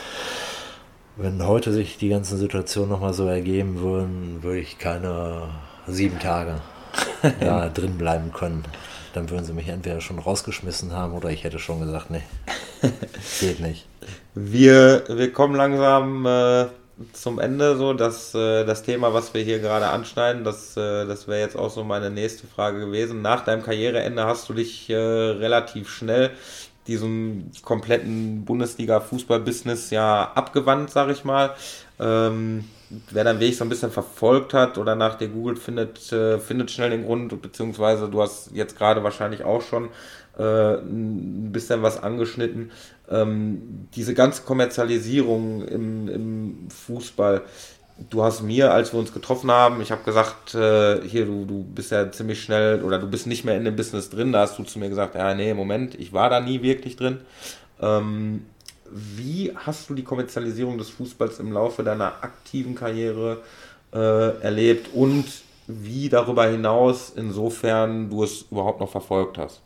[1.16, 5.50] wenn heute sich die ganzen Situationen nochmal so ergeben würden, würde ich keine
[5.88, 6.62] sieben Tage
[7.40, 8.64] da drin bleiben können.
[9.14, 12.24] Dann würden sie mich entweder schon rausgeschmissen haben oder ich hätte schon gesagt, nee,
[13.40, 13.88] geht nicht.
[14.36, 16.68] Wir, wir kommen langsam äh,
[17.14, 21.28] zum Ende so, dass äh, das Thema, was wir hier gerade anschneiden, das, äh, das
[21.28, 23.22] wäre jetzt auch so meine nächste Frage gewesen.
[23.22, 26.32] Nach deinem Karriereende hast du dich äh, relativ schnell
[26.88, 31.54] diesem kompletten Bundesliga-Fußball-Business ja abgewandt, sag ich mal.
[32.00, 32.66] Ähm,
[33.12, 36.72] wer deinen Weg so ein bisschen verfolgt hat oder nach dir googelt, findet, äh, findet
[36.72, 39.90] schnell den Grund, beziehungsweise du hast jetzt gerade wahrscheinlich auch schon
[40.38, 42.72] äh, ein bisschen was angeschnitten.
[43.10, 47.42] Ähm, diese ganze Kommerzialisierung im, im Fußball,
[48.10, 51.64] du hast mir, als wir uns getroffen haben, ich habe gesagt, äh, hier, du, du
[51.64, 54.60] bist ja ziemlich schnell oder du bist nicht mehr in dem Business drin, da hast
[54.60, 57.20] du zu mir gesagt, ja, nee, Moment, ich war da nie wirklich drin.
[57.82, 58.46] Ähm,
[58.92, 63.42] wie hast du die Kommerzialisierung des Fußballs im Laufe deiner aktiven Karriere
[63.94, 65.26] äh, erlebt und
[65.68, 69.62] wie darüber hinaus, insofern du es überhaupt noch verfolgt hast?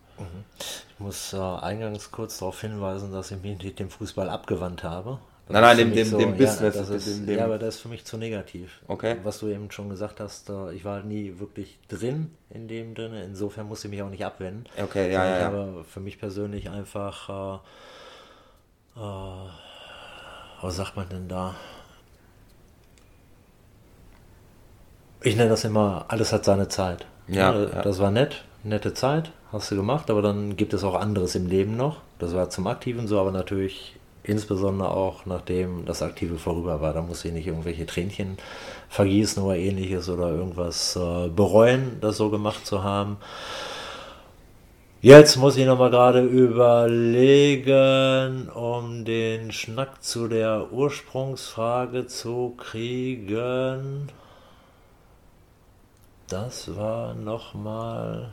[0.93, 5.19] Ich muss äh, eingangs kurz darauf hinweisen, dass ich mich nicht dem Fußball abgewandt habe.
[5.47, 6.75] Das nein, nein, dem, dem, so, dem Business.
[6.75, 8.79] Ja, ist, dem, dem, ja, aber das ist für mich zu negativ.
[8.87, 9.17] Okay.
[9.23, 13.13] Was du eben schon gesagt hast, äh, ich war nie wirklich drin in dem drin.
[13.13, 14.65] Insofern musste ich mich auch nicht abwenden.
[14.81, 15.37] Okay, ja, ja.
[15.37, 17.61] Ich habe für mich persönlich einfach,
[18.95, 19.49] äh, äh,
[20.61, 21.55] was sagt man denn da?
[25.23, 27.05] Ich nenne das immer, alles hat seine Zeit.
[27.27, 27.81] Ja, ja.
[27.81, 31.47] Das war nett, nette Zeit hast du gemacht, aber dann gibt es auch anderes im
[31.47, 31.97] Leben noch.
[32.19, 36.93] Das war zum Aktiven so, aber natürlich insbesondere auch nachdem das Aktive vorüber war.
[36.93, 38.37] Da muss ich nicht irgendwelche Tränchen
[38.89, 43.17] vergießen oder ähnliches oder irgendwas äh, bereuen, das so gemacht zu haben.
[45.01, 47.67] Jetzt muss ich nochmal gerade überlegen,
[48.49, 54.09] um den Schnack zu der Ursprungsfrage zu kriegen.
[56.27, 58.29] Das war nochmal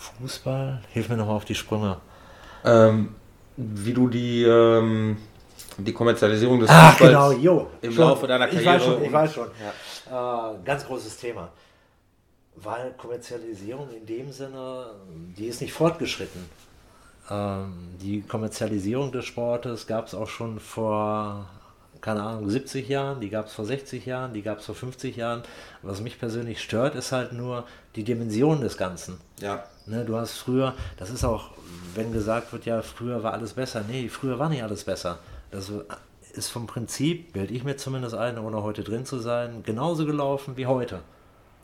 [0.00, 0.80] Fußball?
[0.92, 1.98] Hilf mir nochmal auf die Sprünge.
[2.64, 3.14] Ähm,
[3.56, 5.18] wie du die, ähm,
[5.76, 8.04] die Kommerzialisierung des Ach, Fußballs genau, jo, im schon.
[8.04, 8.62] Laufe deiner Karriere.
[8.62, 9.48] Ich weiß schon, ich weiß schon.
[10.10, 10.52] Ja.
[10.52, 11.50] Äh, ganz großes Thema.
[12.56, 14.86] Weil Kommerzialisierung in dem Sinne,
[15.36, 16.44] die ist nicht fortgeschritten.
[17.30, 21.46] Ähm, die Kommerzialisierung des Sportes gab es auch schon vor
[22.00, 25.16] keine Ahnung, 70 Jahren, die gab es vor 60 Jahren, die gab es vor 50
[25.16, 25.42] Jahren.
[25.82, 27.64] Was mich persönlich stört, ist halt nur
[27.96, 29.20] die Dimension des Ganzen.
[29.40, 29.64] Ja.
[29.86, 31.50] Ne, du hast früher, das ist auch,
[31.94, 33.84] wenn gesagt wird, ja, früher war alles besser.
[33.86, 35.18] Nee, früher war nicht alles besser.
[35.50, 35.70] Das
[36.32, 40.56] ist vom Prinzip, bilde ich mir zumindest ein, ohne heute drin zu sein, genauso gelaufen
[40.56, 41.00] wie heute.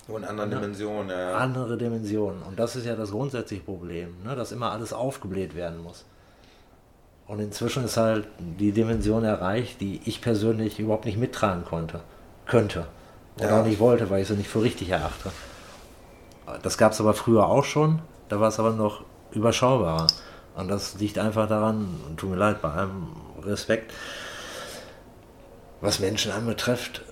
[0.09, 0.57] Und anderen ne?
[0.57, 1.37] Dimensionen, ja, ja.
[1.37, 2.43] Andere Dimensionen.
[2.43, 4.37] Und das ist ja das grundsätzliche Problem, ne?
[4.37, 6.05] dass immer alles aufgebläht werden muss.
[7.27, 12.01] Und inzwischen ist halt die Dimension erreicht, die ich persönlich überhaupt nicht mittragen konnte,
[12.47, 12.87] könnte.
[13.39, 13.61] Oder ja.
[13.61, 15.31] auch nicht wollte, weil ich sie nicht für richtig erachte.
[16.63, 20.07] Das gab es aber früher auch schon, da war es aber noch überschaubarer.
[20.55, 23.09] Und das liegt einfach daran, tut mir leid, bei allem
[23.43, 23.93] Respekt,
[25.81, 27.03] was Menschen anbetrifft,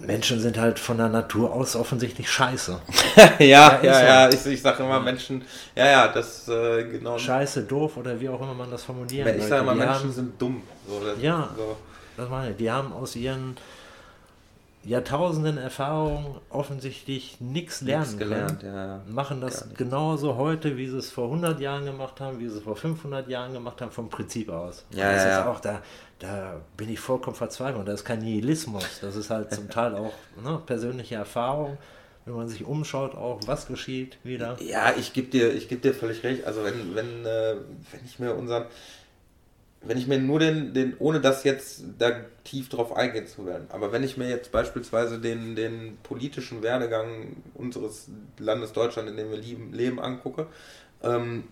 [0.00, 2.80] Menschen sind halt von der Natur aus offensichtlich scheiße.
[3.16, 5.42] ja, ja, ja, ja, ich, ich sage immer Menschen,
[5.74, 7.18] ja, ja, das äh, genau.
[7.18, 10.40] Scheiße, doof oder wie auch immer man das formulieren Ich sage immer, Menschen haben, sind
[10.40, 10.62] dumm.
[10.86, 11.76] So, das, ja, so.
[12.16, 12.56] das meine ich.
[12.56, 13.56] Die haben aus ihren
[14.84, 18.62] Jahrtausenden Erfahrung offensichtlich nichts lernen gelernt.
[18.62, 22.58] Ja, machen das genauso heute, wie sie es vor 100 Jahren gemacht haben, wie sie
[22.58, 24.84] es vor 500 Jahren gemacht haben, vom Prinzip aus.
[24.90, 25.80] Ja, das ja, ist auch da,
[26.24, 27.86] da bin ich vollkommen verzweifelt.
[27.86, 31.78] Das ist kein Nihilismus, das ist halt zum Teil auch ne, persönliche Erfahrung.
[32.24, 34.56] Wenn man sich umschaut, auch was geschieht wieder.
[34.62, 36.44] Ja, ich gebe dir, geb dir völlig recht.
[36.44, 37.56] Also wenn, wenn, äh,
[37.92, 38.64] wenn ich mir unseren
[39.86, 43.66] wenn ich mir nur den, den, ohne das jetzt da tief drauf eingehen zu werden,
[43.68, 48.08] aber wenn ich mir jetzt beispielsweise den, den politischen Werdegang unseres
[48.38, 50.46] Landes Deutschland, in dem wir lieben, leben, angucke,
[51.02, 51.44] ähm,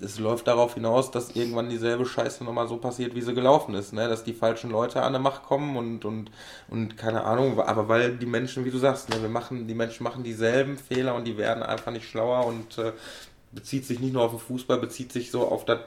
[0.00, 3.92] es läuft darauf hinaus, dass irgendwann dieselbe Scheiße nochmal so passiert, wie sie gelaufen ist,
[3.92, 4.08] ne?
[4.08, 6.30] dass die falschen Leute an der Macht kommen und, und,
[6.68, 10.04] und keine Ahnung, aber weil die Menschen, wie du sagst, ne, wir machen, die Menschen
[10.04, 12.92] machen dieselben Fehler und die werden einfach nicht schlauer und äh,
[13.52, 15.78] bezieht sich nicht nur auf den Fußball, bezieht sich so auf das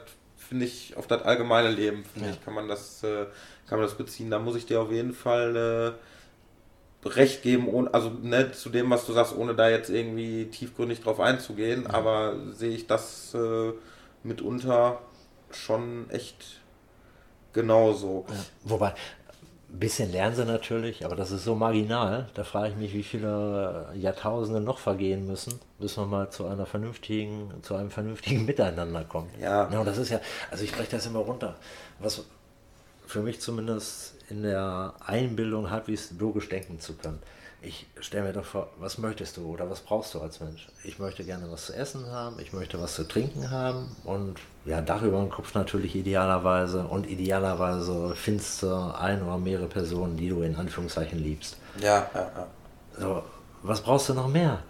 [0.48, 2.34] finde ich, auf das allgemeine Leben, finde ja.
[2.34, 3.26] ich, kann man das, äh,
[3.68, 4.30] kann man das beziehen.
[4.30, 5.96] Da muss ich dir auf jeden Fall
[7.04, 10.46] äh, recht geben, ohne, also ne, zu dem, was du sagst, ohne da jetzt irgendwie
[10.46, 11.90] tiefgründig drauf einzugehen, ja.
[11.90, 13.72] aber sehe ich das äh,
[14.28, 15.00] mitunter
[15.50, 16.60] schon echt
[17.52, 18.26] genauso.
[18.28, 18.34] Ja.
[18.64, 18.94] Wobei,
[19.70, 22.28] ein bisschen lernen sie natürlich, aber das ist so marginal.
[22.34, 26.66] Da frage ich mich, wie viele Jahrtausende noch vergehen müssen, bis man mal zu einer
[26.66, 29.36] vernünftigen, zu einem vernünftigen Miteinander kommt.
[29.38, 29.68] Ja.
[29.70, 31.56] ja und das ist ja, also ich breche das immer runter.
[31.98, 32.24] Was
[33.06, 37.20] für mich zumindest in der Einbildung halbwegs logisch denken zu können
[37.60, 40.68] ich stelle mir doch vor, was möchtest du oder was brauchst du als Mensch?
[40.84, 44.80] Ich möchte gerne was zu essen haben, ich möchte was zu trinken haben und ja,
[44.80, 50.28] Dach über dem Kopf natürlich idealerweise und idealerweise findest du ein oder mehrere Personen, die
[50.28, 51.56] du in Anführungszeichen liebst.
[51.80, 52.46] Ja, ja, ja.
[52.98, 53.22] So,
[53.62, 54.60] was brauchst du noch mehr?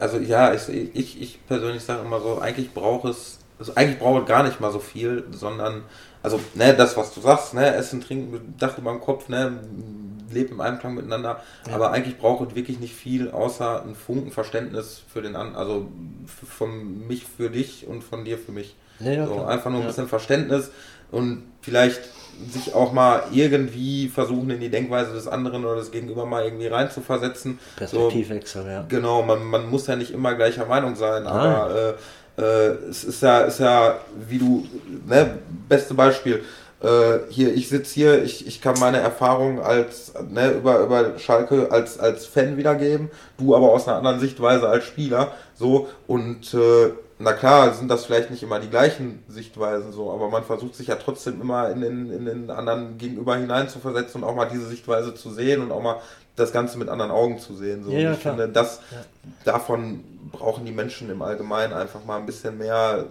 [0.00, 4.22] Also ja, ich, ich, ich persönlich sage immer so, eigentlich braucht es, also eigentlich braucht
[4.22, 5.84] es gar nicht mal so viel, sondern
[6.22, 9.58] also ne, das, was du sagst, ne, Essen, Trinken, Dach über dem Kopf, ne,
[10.32, 11.42] lebt im Einklang miteinander.
[11.66, 11.74] Ja.
[11.74, 15.88] Aber eigentlich braucht es wirklich nicht viel, außer ein Funkenverständnis für den anderen, also
[16.26, 18.76] von mich für dich und von dir für mich.
[19.00, 20.70] Ja, so, einfach nur ein bisschen Verständnis
[21.10, 22.02] und vielleicht
[22.48, 26.68] sich auch mal irgendwie versuchen, in die Denkweise des anderen oder des Gegenüber mal irgendwie
[26.68, 27.58] reinzuversetzen.
[27.76, 28.84] Perspektivwechsel, so, ja.
[28.88, 31.32] Genau, man, man muss ja nicht immer gleicher Meinung sein, Nein.
[31.32, 31.94] aber äh,
[32.38, 32.42] äh,
[32.88, 34.66] es ist ja, ist ja, wie du,
[35.06, 35.38] ne,
[35.68, 36.42] beste Beispiel,
[36.82, 41.70] äh, hier, ich sitze hier, ich, ich kann meine Erfahrungen als, ne, über, über Schalke
[41.70, 46.92] als, als Fan wiedergeben, du aber aus einer anderen Sichtweise als Spieler, so, und äh,
[47.22, 50.86] na klar, sind das vielleicht nicht immer die gleichen Sichtweisen so, aber man versucht sich
[50.86, 55.14] ja trotzdem immer in den, in den anderen Gegenüber hineinzuversetzen und auch mal diese Sichtweise
[55.14, 56.00] zu sehen und auch mal
[56.36, 57.84] das Ganze mit anderen Augen zu sehen.
[57.84, 57.90] So.
[57.90, 58.36] Ja, ich klar.
[58.36, 58.80] finde, das,
[59.44, 63.06] davon brauchen die Menschen im Allgemeinen einfach mal ein bisschen mehr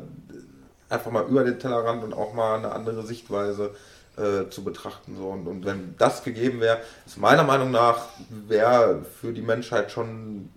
[0.89, 3.75] einfach mal über den Tellerrand und auch mal eine andere Sichtweise
[4.17, 5.15] äh, zu betrachten.
[5.15, 5.27] So.
[5.27, 10.49] Und, und wenn das gegeben wäre, ist meiner Meinung nach, wäre für die Menschheit schon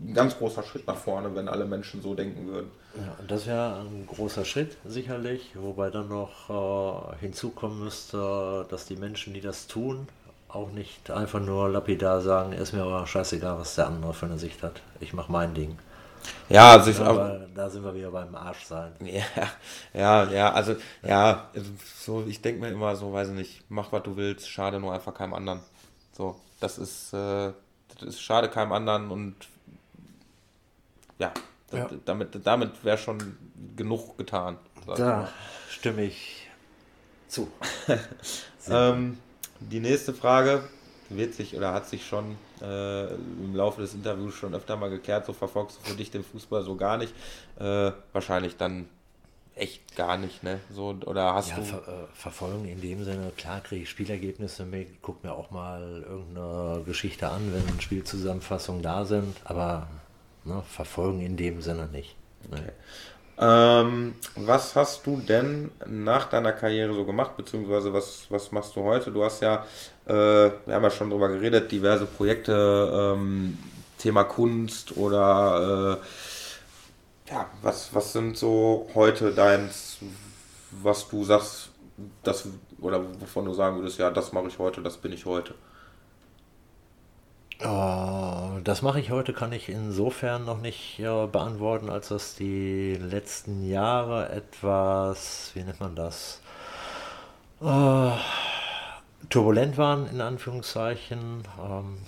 [0.00, 2.70] ein ganz großer Schritt nach vorne, wenn alle Menschen so denken würden.
[2.96, 8.96] Ja, das wäre ein großer Schritt, sicherlich, wobei dann noch äh, hinzukommen müsste, dass die
[8.96, 10.08] Menschen, die das tun,
[10.48, 14.38] auch nicht einfach nur lapidar sagen, ist mir aber scheißegal, was der andere für eine
[14.38, 14.80] Sicht hat.
[15.00, 15.78] Ich mache mein Ding.
[16.48, 18.92] Ja, also ich, aber, da sind wir wieder beim Arsch sein.
[19.00, 19.24] Ja,
[19.92, 21.50] ja, ja, also ja,
[21.96, 24.92] so ich denke mir immer so, weiß ich nicht, mach was du willst, schade nur
[24.92, 25.60] einfach keinem anderen.
[26.12, 27.52] So, das ist, äh,
[27.94, 29.36] das ist schade keinem anderen und
[31.18, 31.32] ja,
[31.72, 31.88] ja.
[32.04, 33.36] damit, damit wäre schon
[33.76, 34.58] genug getan.
[34.96, 35.28] Da
[35.68, 36.48] stimme ich
[37.28, 37.50] zu.
[38.70, 39.18] ähm,
[39.60, 40.62] die nächste Frage
[41.08, 45.26] wird sich oder hat sich schon äh, im Laufe des Interviews schon öfter mal gekehrt,
[45.26, 47.14] so verfolgst du für dich den Fußball so gar nicht.
[47.58, 48.88] Äh, wahrscheinlich dann
[49.54, 50.60] echt gar nicht, ne?
[50.70, 51.64] So, oder hast ja, du.
[51.64, 56.04] Ver äh, verfolgen in dem Sinne, klar kriege ich Spielergebnisse mit, guck mir auch mal
[56.06, 59.88] irgendeine Geschichte an, wenn Spielzusammenfassungen da sind, aber
[60.44, 62.16] ne, verfolgen in dem Sinne nicht.
[62.50, 62.58] Ne?
[62.58, 62.72] Okay.
[63.38, 68.82] Ähm, was hast du denn nach deiner Karriere so gemacht, beziehungsweise was, was machst du
[68.82, 69.10] heute?
[69.12, 69.66] Du hast ja,
[70.06, 73.58] äh, wir haben ja schon drüber geredet, diverse Projekte, ähm,
[73.98, 75.98] Thema Kunst oder
[77.28, 79.98] äh, ja, was, was sind so heute deins,
[80.70, 81.70] was du sagst,
[82.22, 82.48] das
[82.80, 85.54] oder wovon du sagen würdest, ja, das mache ich heute, das bin ich heute?
[87.64, 92.96] Uh, das mache ich heute, kann ich insofern noch nicht uh, beantworten, als dass die
[92.96, 96.42] letzten Jahre etwas, wie nennt man das,
[97.62, 98.10] uh,
[99.30, 101.44] turbulent waren, in Anführungszeichen.
[101.58, 101.98] Um,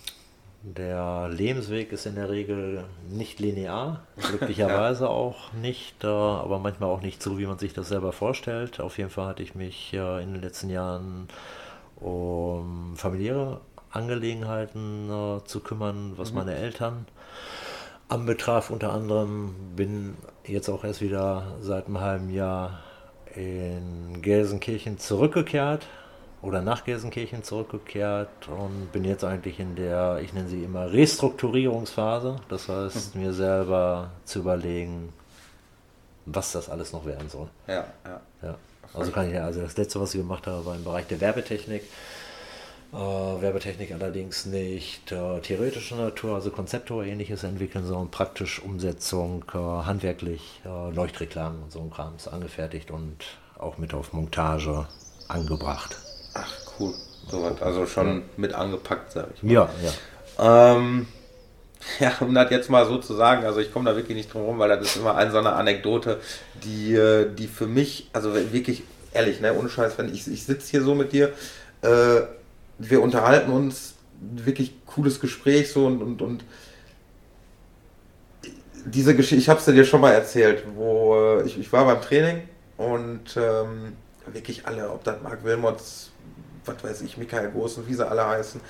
[0.62, 5.10] der Lebensweg ist in der Regel nicht linear, glücklicherweise ja.
[5.10, 8.80] auch nicht, aber manchmal auch nicht so, wie man sich das selber vorstellt.
[8.80, 11.28] Auf jeden Fall hatte ich mich in den letzten Jahren
[12.00, 13.60] um familiäre
[13.90, 16.38] Angelegenheiten äh, zu kümmern, was mhm.
[16.38, 17.06] meine Eltern
[18.08, 18.70] anbetraf.
[18.70, 22.80] Unter anderem bin jetzt auch erst wieder seit einem halben Jahr
[23.34, 25.86] in Gelsenkirchen zurückgekehrt
[26.40, 32.36] oder nach Gelsenkirchen zurückgekehrt und bin jetzt eigentlich in der, ich nenne sie immer Restrukturierungsphase.
[32.48, 33.22] Das heißt, mhm.
[33.22, 35.12] mir selber zu überlegen,
[36.26, 37.48] was das alles noch werden soll.
[37.66, 38.20] Ja, ja.
[38.42, 38.54] ja.
[38.94, 41.20] Also kann ich ja, also das letzte, was ich gemacht habe, war im Bereich der
[41.20, 41.82] Werbetechnik.
[42.90, 49.44] Äh, Werbetechnik allerdings nicht äh, theoretischer Natur, also Konzepte oder ähnliches entwickeln, sondern praktisch Umsetzung,
[49.52, 53.16] äh, handwerklich, Leuchtreklamen und so ein Kram ist angefertigt und
[53.58, 54.86] auch mit auf Montage
[55.28, 55.96] angebracht.
[56.32, 56.94] Ach, cool.
[57.30, 59.52] So was, also schon mit angepackt, sag ich mal.
[59.52, 59.70] Ja,
[60.38, 60.76] ja.
[60.76, 61.06] Ähm,
[62.00, 64.46] ja, um das jetzt mal so zu sagen, also ich komme da wirklich nicht drum
[64.46, 66.20] rum, weil das ist immer eine so eine Anekdote,
[66.64, 66.98] die,
[67.36, 68.82] die für mich, also wirklich
[69.12, 71.34] ehrlich, ne, ohne Scheiß, wenn ich, ich sitze hier so mit dir,
[71.82, 72.22] äh,
[72.78, 76.44] wir unterhalten uns, wirklich cooles Gespräch so und, und, und
[78.84, 82.00] diese Geschichte, ich habe es dir schon mal erzählt, wo äh, ich, ich war beim
[82.00, 82.42] Training
[82.76, 83.92] und ähm,
[84.32, 86.10] wirklich alle, ob das Marc Wilmots,
[86.64, 88.60] was weiß ich, Michael Groß und wie sie alle heißen,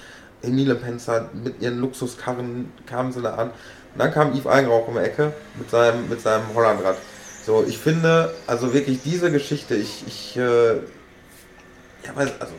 [0.43, 3.49] Emile Penzer mit ihren Luxuskarren kamen sie da an.
[3.49, 6.97] Und dann kam Yves Eigenrauch um die Ecke mit seinem, mit seinem Hollandrad.
[7.45, 12.53] So, ich finde, also wirklich diese Geschichte, ich, ich, äh, ja, weiß, also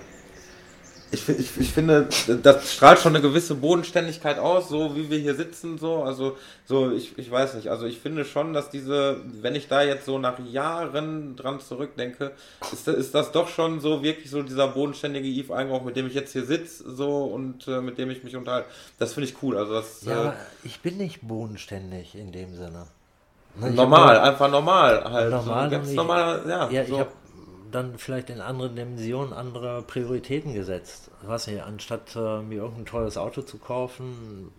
[1.12, 2.08] ich, ich, ich finde,
[2.44, 6.04] das strahlt schon eine gewisse Bodenständigkeit aus, so wie wir hier sitzen, so.
[6.04, 7.70] Also, so, ich, ich weiß nicht.
[7.70, 12.32] Also, ich finde schon, dass diese, wenn ich da jetzt so nach Jahren dran zurückdenke,
[12.72, 16.14] ist, ist das doch schon so wirklich so dieser bodenständige Yves Einbruch, mit dem ich
[16.14, 18.70] jetzt hier sitze, so und äh, mit dem ich mich unterhalte.
[19.00, 19.58] Das finde ich cool.
[19.58, 20.34] Also, das, ja, äh,
[20.64, 22.88] ich bin nicht bodenständig in dem Sinne.
[23.56, 25.32] Ne, normal, einfach normal halt.
[25.32, 26.70] Normal, so, ganz normal, ja.
[26.70, 26.94] ja so.
[26.94, 27.12] ich habe
[27.72, 31.12] dann vielleicht in anderen Dimensionen andere Prioritäten gesetzt.
[31.22, 34.52] Was nicht, anstatt äh, mir irgendein teures Auto zu kaufen,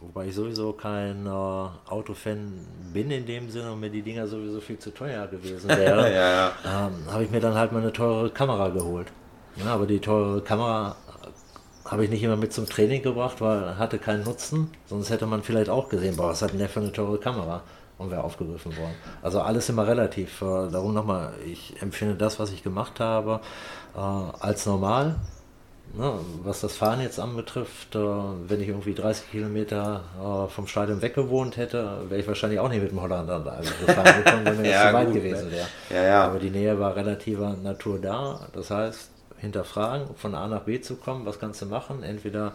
[0.00, 4.60] wobei ich sowieso kein äh, Autofan bin in dem Sinne und mir die Dinger sowieso
[4.60, 6.52] viel zu teuer gewesen wären, ja, ja.
[6.64, 9.08] ähm, habe ich mir dann halt mal eine teure Kamera geholt.
[9.56, 10.96] Ja, aber die teure Kamera
[11.84, 14.70] habe ich nicht immer mit zum Training gebracht, weil hatte keinen Nutzen.
[14.86, 17.62] Sonst hätte man vielleicht auch gesehen, boah, was hat denn der für eine teure Kamera?
[17.98, 18.94] Und wäre aufgegriffen worden.
[19.22, 20.42] Also alles immer relativ.
[20.42, 23.40] Äh, darum nochmal, ich empfinde das, was ich gemacht habe,
[23.94, 25.16] äh, als normal.
[25.96, 30.00] Ne, was das Fahren jetzt anbetrifft, äh, wenn ich irgendwie 30 Kilometer
[30.48, 33.38] vom Stadion weggewohnt hätte, wäre ich wahrscheinlich auch nicht mit dem Holländer
[33.86, 35.66] gefahren gekommen, wenn mir ja, das zu weit gut, gewesen wäre.
[35.90, 36.24] Ja, ja.
[36.24, 38.40] Aber die Nähe war relativer Natur da.
[38.54, 39.10] Das heißt,
[39.44, 42.02] hinterfragen, von A nach B zu kommen, was kannst du machen?
[42.02, 42.52] Entweder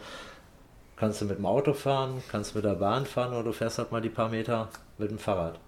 [1.00, 3.92] kannst du mit dem Auto fahren, kannst mit der Bahn fahren oder du fährst halt
[3.92, 5.60] mal die paar Meter mit dem Fahrrad.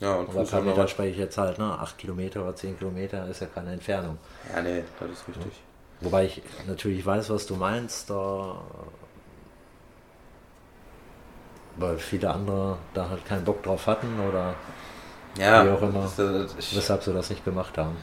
[0.00, 1.76] Ja, und Aber paar Meter spreche ich jetzt halt, ne?
[1.78, 4.16] 8 Kilometer oder 10 Kilometer ist ja keine Entfernung.
[4.54, 5.44] Ja, nee, das ist richtig.
[5.44, 6.06] Ja.
[6.06, 8.60] Wobei ich natürlich weiß, was du meinst, da,
[11.76, 14.54] weil viele andere da halt keinen Bock drauf hatten oder
[15.36, 17.96] ja, wie auch immer, das, das, ich, weshalb sie das nicht gemacht haben.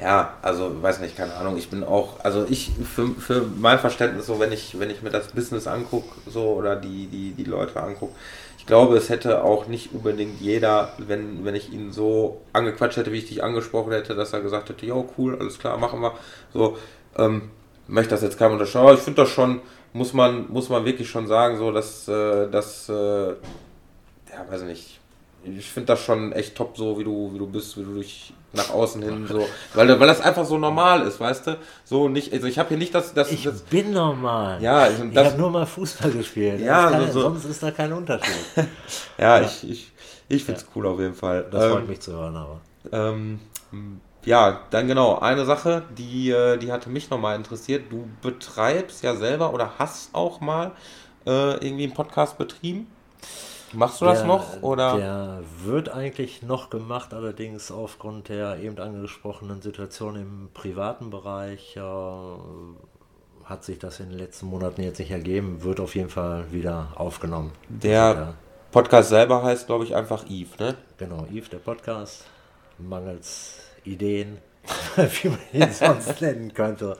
[0.00, 1.56] Ja, also weiß nicht, keine Ahnung.
[1.58, 5.10] Ich bin auch, also ich für, für mein Verständnis so, wenn ich wenn ich mir
[5.10, 8.14] das Business angucke, so oder die die die Leute angucke,
[8.58, 13.12] ich glaube, es hätte auch nicht unbedingt jeder, wenn wenn ich ihn so angequatscht hätte,
[13.12, 16.14] wie ich dich angesprochen hätte, dass er gesagt hätte, jo cool, alles klar, machen wir.
[16.54, 16.78] So
[17.18, 17.50] ähm,
[17.86, 18.94] möchte das jetzt keinem unterschauen.
[18.94, 19.60] Ich finde das schon,
[19.92, 25.00] muss man muss man wirklich schon sagen, so dass äh, dass äh, ja weiß nicht
[25.44, 28.32] ich finde das schon echt top, so wie du, wie du bist, wie du dich
[28.52, 31.58] nach außen hin so, weil, weil das einfach so normal ist, weißt du?
[31.84, 34.62] So nicht, also ich habe hier nicht das, das Ich das, bin normal.
[34.62, 36.60] Ja, ich, ich habe nur mal Fußball gespielt.
[36.60, 37.20] Ja, keine, so, so.
[37.22, 38.34] sonst ist da kein Unterschied.
[39.18, 39.92] ja, ja, ich, ich,
[40.28, 40.72] ich finde es ja.
[40.76, 41.46] cool auf jeden Fall.
[41.50, 42.60] Das freut ähm, mich zu hören, aber.
[42.92, 43.40] Ähm,
[44.24, 47.90] ja, dann genau, eine Sache, die, äh, die hatte mich nochmal interessiert.
[47.90, 50.72] Du betreibst ja selber oder hast auch mal
[51.26, 52.86] äh, irgendwie einen Podcast betrieben.
[53.72, 54.62] Machst du der, das noch?
[54.62, 54.96] Oder?
[54.96, 61.80] Der wird eigentlich noch gemacht, allerdings aufgrund der eben angesprochenen Situation im privaten Bereich äh,
[63.44, 66.92] hat sich das in den letzten Monaten jetzt nicht ergeben, wird auf jeden Fall wieder
[66.94, 67.52] aufgenommen.
[67.68, 68.34] Der also
[68.70, 70.76] Podcast selber heißt, glaube ich, einfach Eve, ne?
[70.98, 72.24] Genau, Eve, der Podcast.
[72.78, 74.38] Mangels Ideen,
[74.96, 76.96] wie man ihn sonst nennen könnte.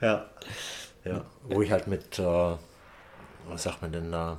[0.00, 0.26] Ja.
[1.04, 1.22] ja.
[1.44, 2.24] Wo ich halt mit, äh,
[3.48, 4.38] was sagt man denn da?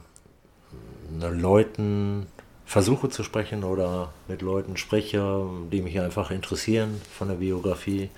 [1.20, 2.28] Leuten
[2.66, 8.10] versuche zu sprechen oder mit Leuten spreche, die mich einfach interessieren von der Biografie.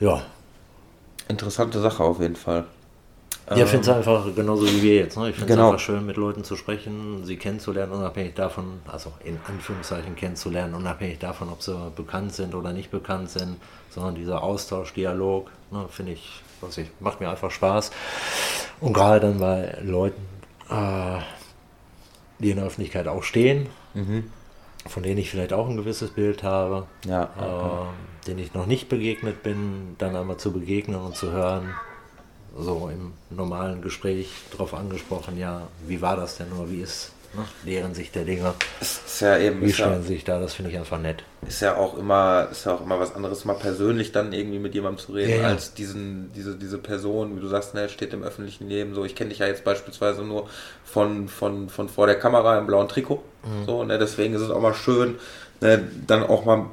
[0.00, 0.22] Ja.
[1.28, 2.64] Interessante Sache auf jeden Fall.
[3.50, 5.16] Ja, ich finde es ähm, einfach genauso wie wir jetzt.
[5.16, 5.30] Ne?
[5.30, 5.70] Ich finde es genau.
[5.70, 11.18] einfach schön, mit Leuten zu sprechen, sie kennenzulernen, unabhängig davon, also in Anführungszeichen kennenzulernen, unabhängig
[11.18, 13.56] davon, ob sie bekannt sind oder nicht bekannt sind,
[13.90, 17.90] sondern dieser Austausch, Dialog, ne, finde ich, was ich, macht mir einfach Spaß.
[18.80, 20.20] Und gerade dann bei Leuten,
[20.70, 21.20] äh,
[22.38, 24.30] die in der Öffentlichkeit auch stehen, mhm.
[24.86, 28.88] von denen ich vielleicht auch ein gewisses Bild habe, ja, äh, denen ich noch nicht
[28.88, 31.74] begegnet bin, dann einmal zu begegnen und zu hören,
[32.56, 37.44] so im normalen Gespräch drauf angesprochen, ja, wie war das denn nur, wie ist ne,
[37.64, 38.54] deren Sicht der Dinge?
[38.80, 41.24] Ist ja eben, wie stellen ja, sich da, das finde ich einfach nett.
[41.46, 44.74] Ist ja auch immer, ist ja auch immer was anderes, mal persönlich dann irgendwie mit
[44.74, 45.48] jemandem zu reden, ja, ja.
[45.48, 49.04] als diesen, diese, diese Person, wie du sagst, ne, steht im öffentlichen Leben so.
[49.04, 50.48] Ich kenne dich ja jetzt beispielsweise nur
[50.84, 53.22] von, von, von vor der Kamera im blauen Trikot.
[53.44, 53.66] Mhm.
[53.66, 55.18] So, ne, deswegen ist es auch mal schön,
[55.60, 56.66] ne, dann auch mal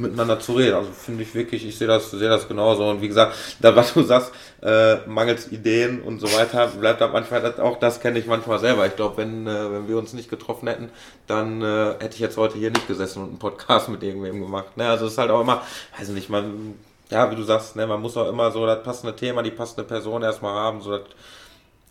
[0.00, 0.74] miteinander zu reden.
[0.74, 2.88] Also finde ich wirklich, ich sehe das, sehe das genauso.
[2.88, 4.32] Und wie gesagt, da was du sagst,
[4.62, 8.58] äh, mangels Ideen und so weiter, bleibt da manchmal das, auch das kenne ich manchmal
[8.58, 8.86] selber.
[8.86, 10.90] Ich glaube, wenn, äh, wenn wir uns nicht getroffen hätten,
[11.26, 14.76] dann äh, hätte ich jetzt heute hier nicht gesessen und einen Podcast mit irgendwem gemacht.
[14.76, 14.88] Ne?
[14.88, 15.62] Also es ist halt auch immer,
[15.98, 16.74] weiß nicht, man,
[17.10, 19.84] ja, wie du sagst, ne, man muss auch immer so das passende Thema, die passende
[19.84, 21.06] Person erstmal haben, so dass,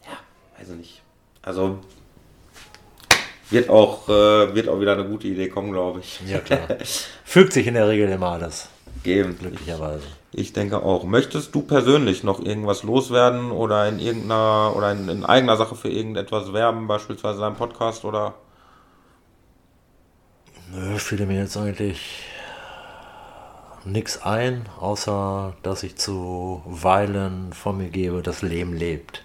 [0.06, 1.02] ja, weiß ich nicht.
[1.42, 1.80] Also
[3.50, 6.20] wird auch, äh, wird auch wieder eine gute Idee kommen, glaube ich.
[6.28, 6.68] Ja, klar.
[7.24, 8.70] Fügt sich in der Regel immer alles.
[9.04, 9.38] Geben.
[9.40, 10.04] Glücklicherweise.
[10.32, 11.04] Ich denke auch.
[11.04, 15.90] Möchtest du persönlich noch irgendwas loswerden oder in irgendeiner oder in, in eigener Sache für
[15.90, 18.36] irgendetwas werben, beispielsweise deinem Podcast oder?
[20.72, 22.26] Nö, fiel mir jetzt eigentlich
[23.86, 29.24] nichts ein, außer dass ich zuweilen von mir gebe, das Leben lebt.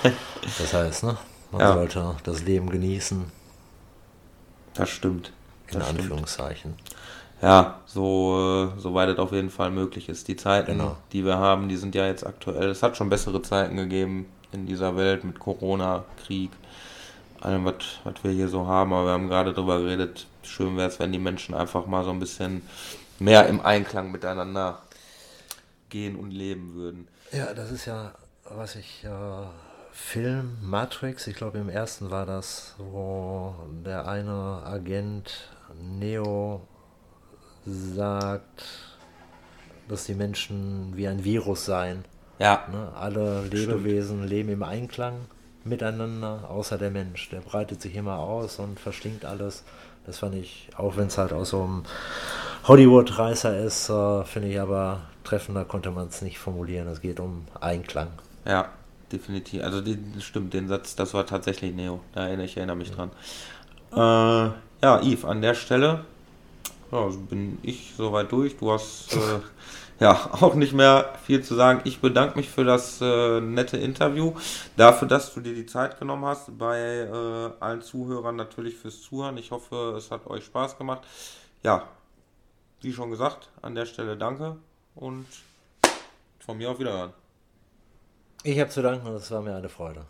[0.58, 1.16] das heißt, ne?
[1.50, 1.72] Man ja.
[1.74, 3.41] sollte das Leben genießen
[4.74, 5.32] das stimmt.
[5.66, 6.74] Das in Anführungszeichen.
[7.40, 10.28] Ja, so, äh, soweit es auf jeden Fall möglich ist.
[10.28, 10.96] Die Zeiten, genau.
[11.12, 12.70] die wir haben, die sind ja jetzt aktuell.
[12.70, 16.50] Es hat schon bessere Zeiten gegeben in dieser Welt mit Corona, Krieg,
[17.40, 18.92] allem, was wir hier so haben.
[18.92, 22.10] Aber wir haben gerade darüber geredet, schön wäre es, wenn die Menschen einfach mal so
[22.10, 22.62] ein bisschen
[23.18, 24.80] mehr im Einklang miteinander
[25.88, 27.08] gehen und leben würden.
[27.32, 28.12] Ja, das ist ja,
[28.44, 29.08] was ich äh,
[29.92, 36.66] Film Matrix, ich glaube im ersten war das, wo der eine Agent Neo
[37.66, 38.64] sagt,
[39.88, 42.06] dass die Menschen wie ein Virus seien.
[42.38, 42.66] Ja.
[42.72, 42.90] Ne?
[42.96, 44.30] Alle Lebewesen Stimmt.
[44.30, 45.26] leben im Einklang
[45.62, 47.28] miteinander, außer der Mensch.
[47.28, 49.62] Der breitet sich immer aus und verstinkt alles.
[50.06, 51.82] Das fand ich, auch wenn es halt aus so einem
[52.64, 56.88] Hollywood-Reißer ist, äh, finde ich aber treffender konnte man es nicht formulieren.
[56.88, 58.08] Es geht um Einklang.
[58.46, 58.70] Ja,
[59.12, 59.62] definitiv.
[59.62, 62.00] Also die, stimmt, den Satz, das war tatsächlich Neo.
[62.12, 63.10] Da erinnere ich erinnere mich dran.
[63.92, 63.96] Äh,
[64.82, 66.04] ja, Yves, an der Stelle
[66.92, 68.58] ja, also bin ich soweit durch.
[68.58, 69.40] Du hast äh,
[70.00, 71.80] ja auch nicht mehr viel zu sagen.
[71.84, 74.34] Ich bedanke mich für das äh, nette Interview,
[74.76, 76.56] dafür, dass du dir die Zeit genommen hast.
[76.58, 79.38] Bei äh, allen Zuhörern natürlich fürs Zuhören.
[79.38, 81.02] Ich hoffe, es hat euch Spaß gemacht.
[81.62, 81.88] Ja,
[82.82, 84.56] wie schon gesagt, an der Stelle danke
[84.94, 85.26] und
[86.40, 87.12] von mir auf Wiederhören.
[88.44, 90.04] Ich habe zu danken und es war mir eine Freude.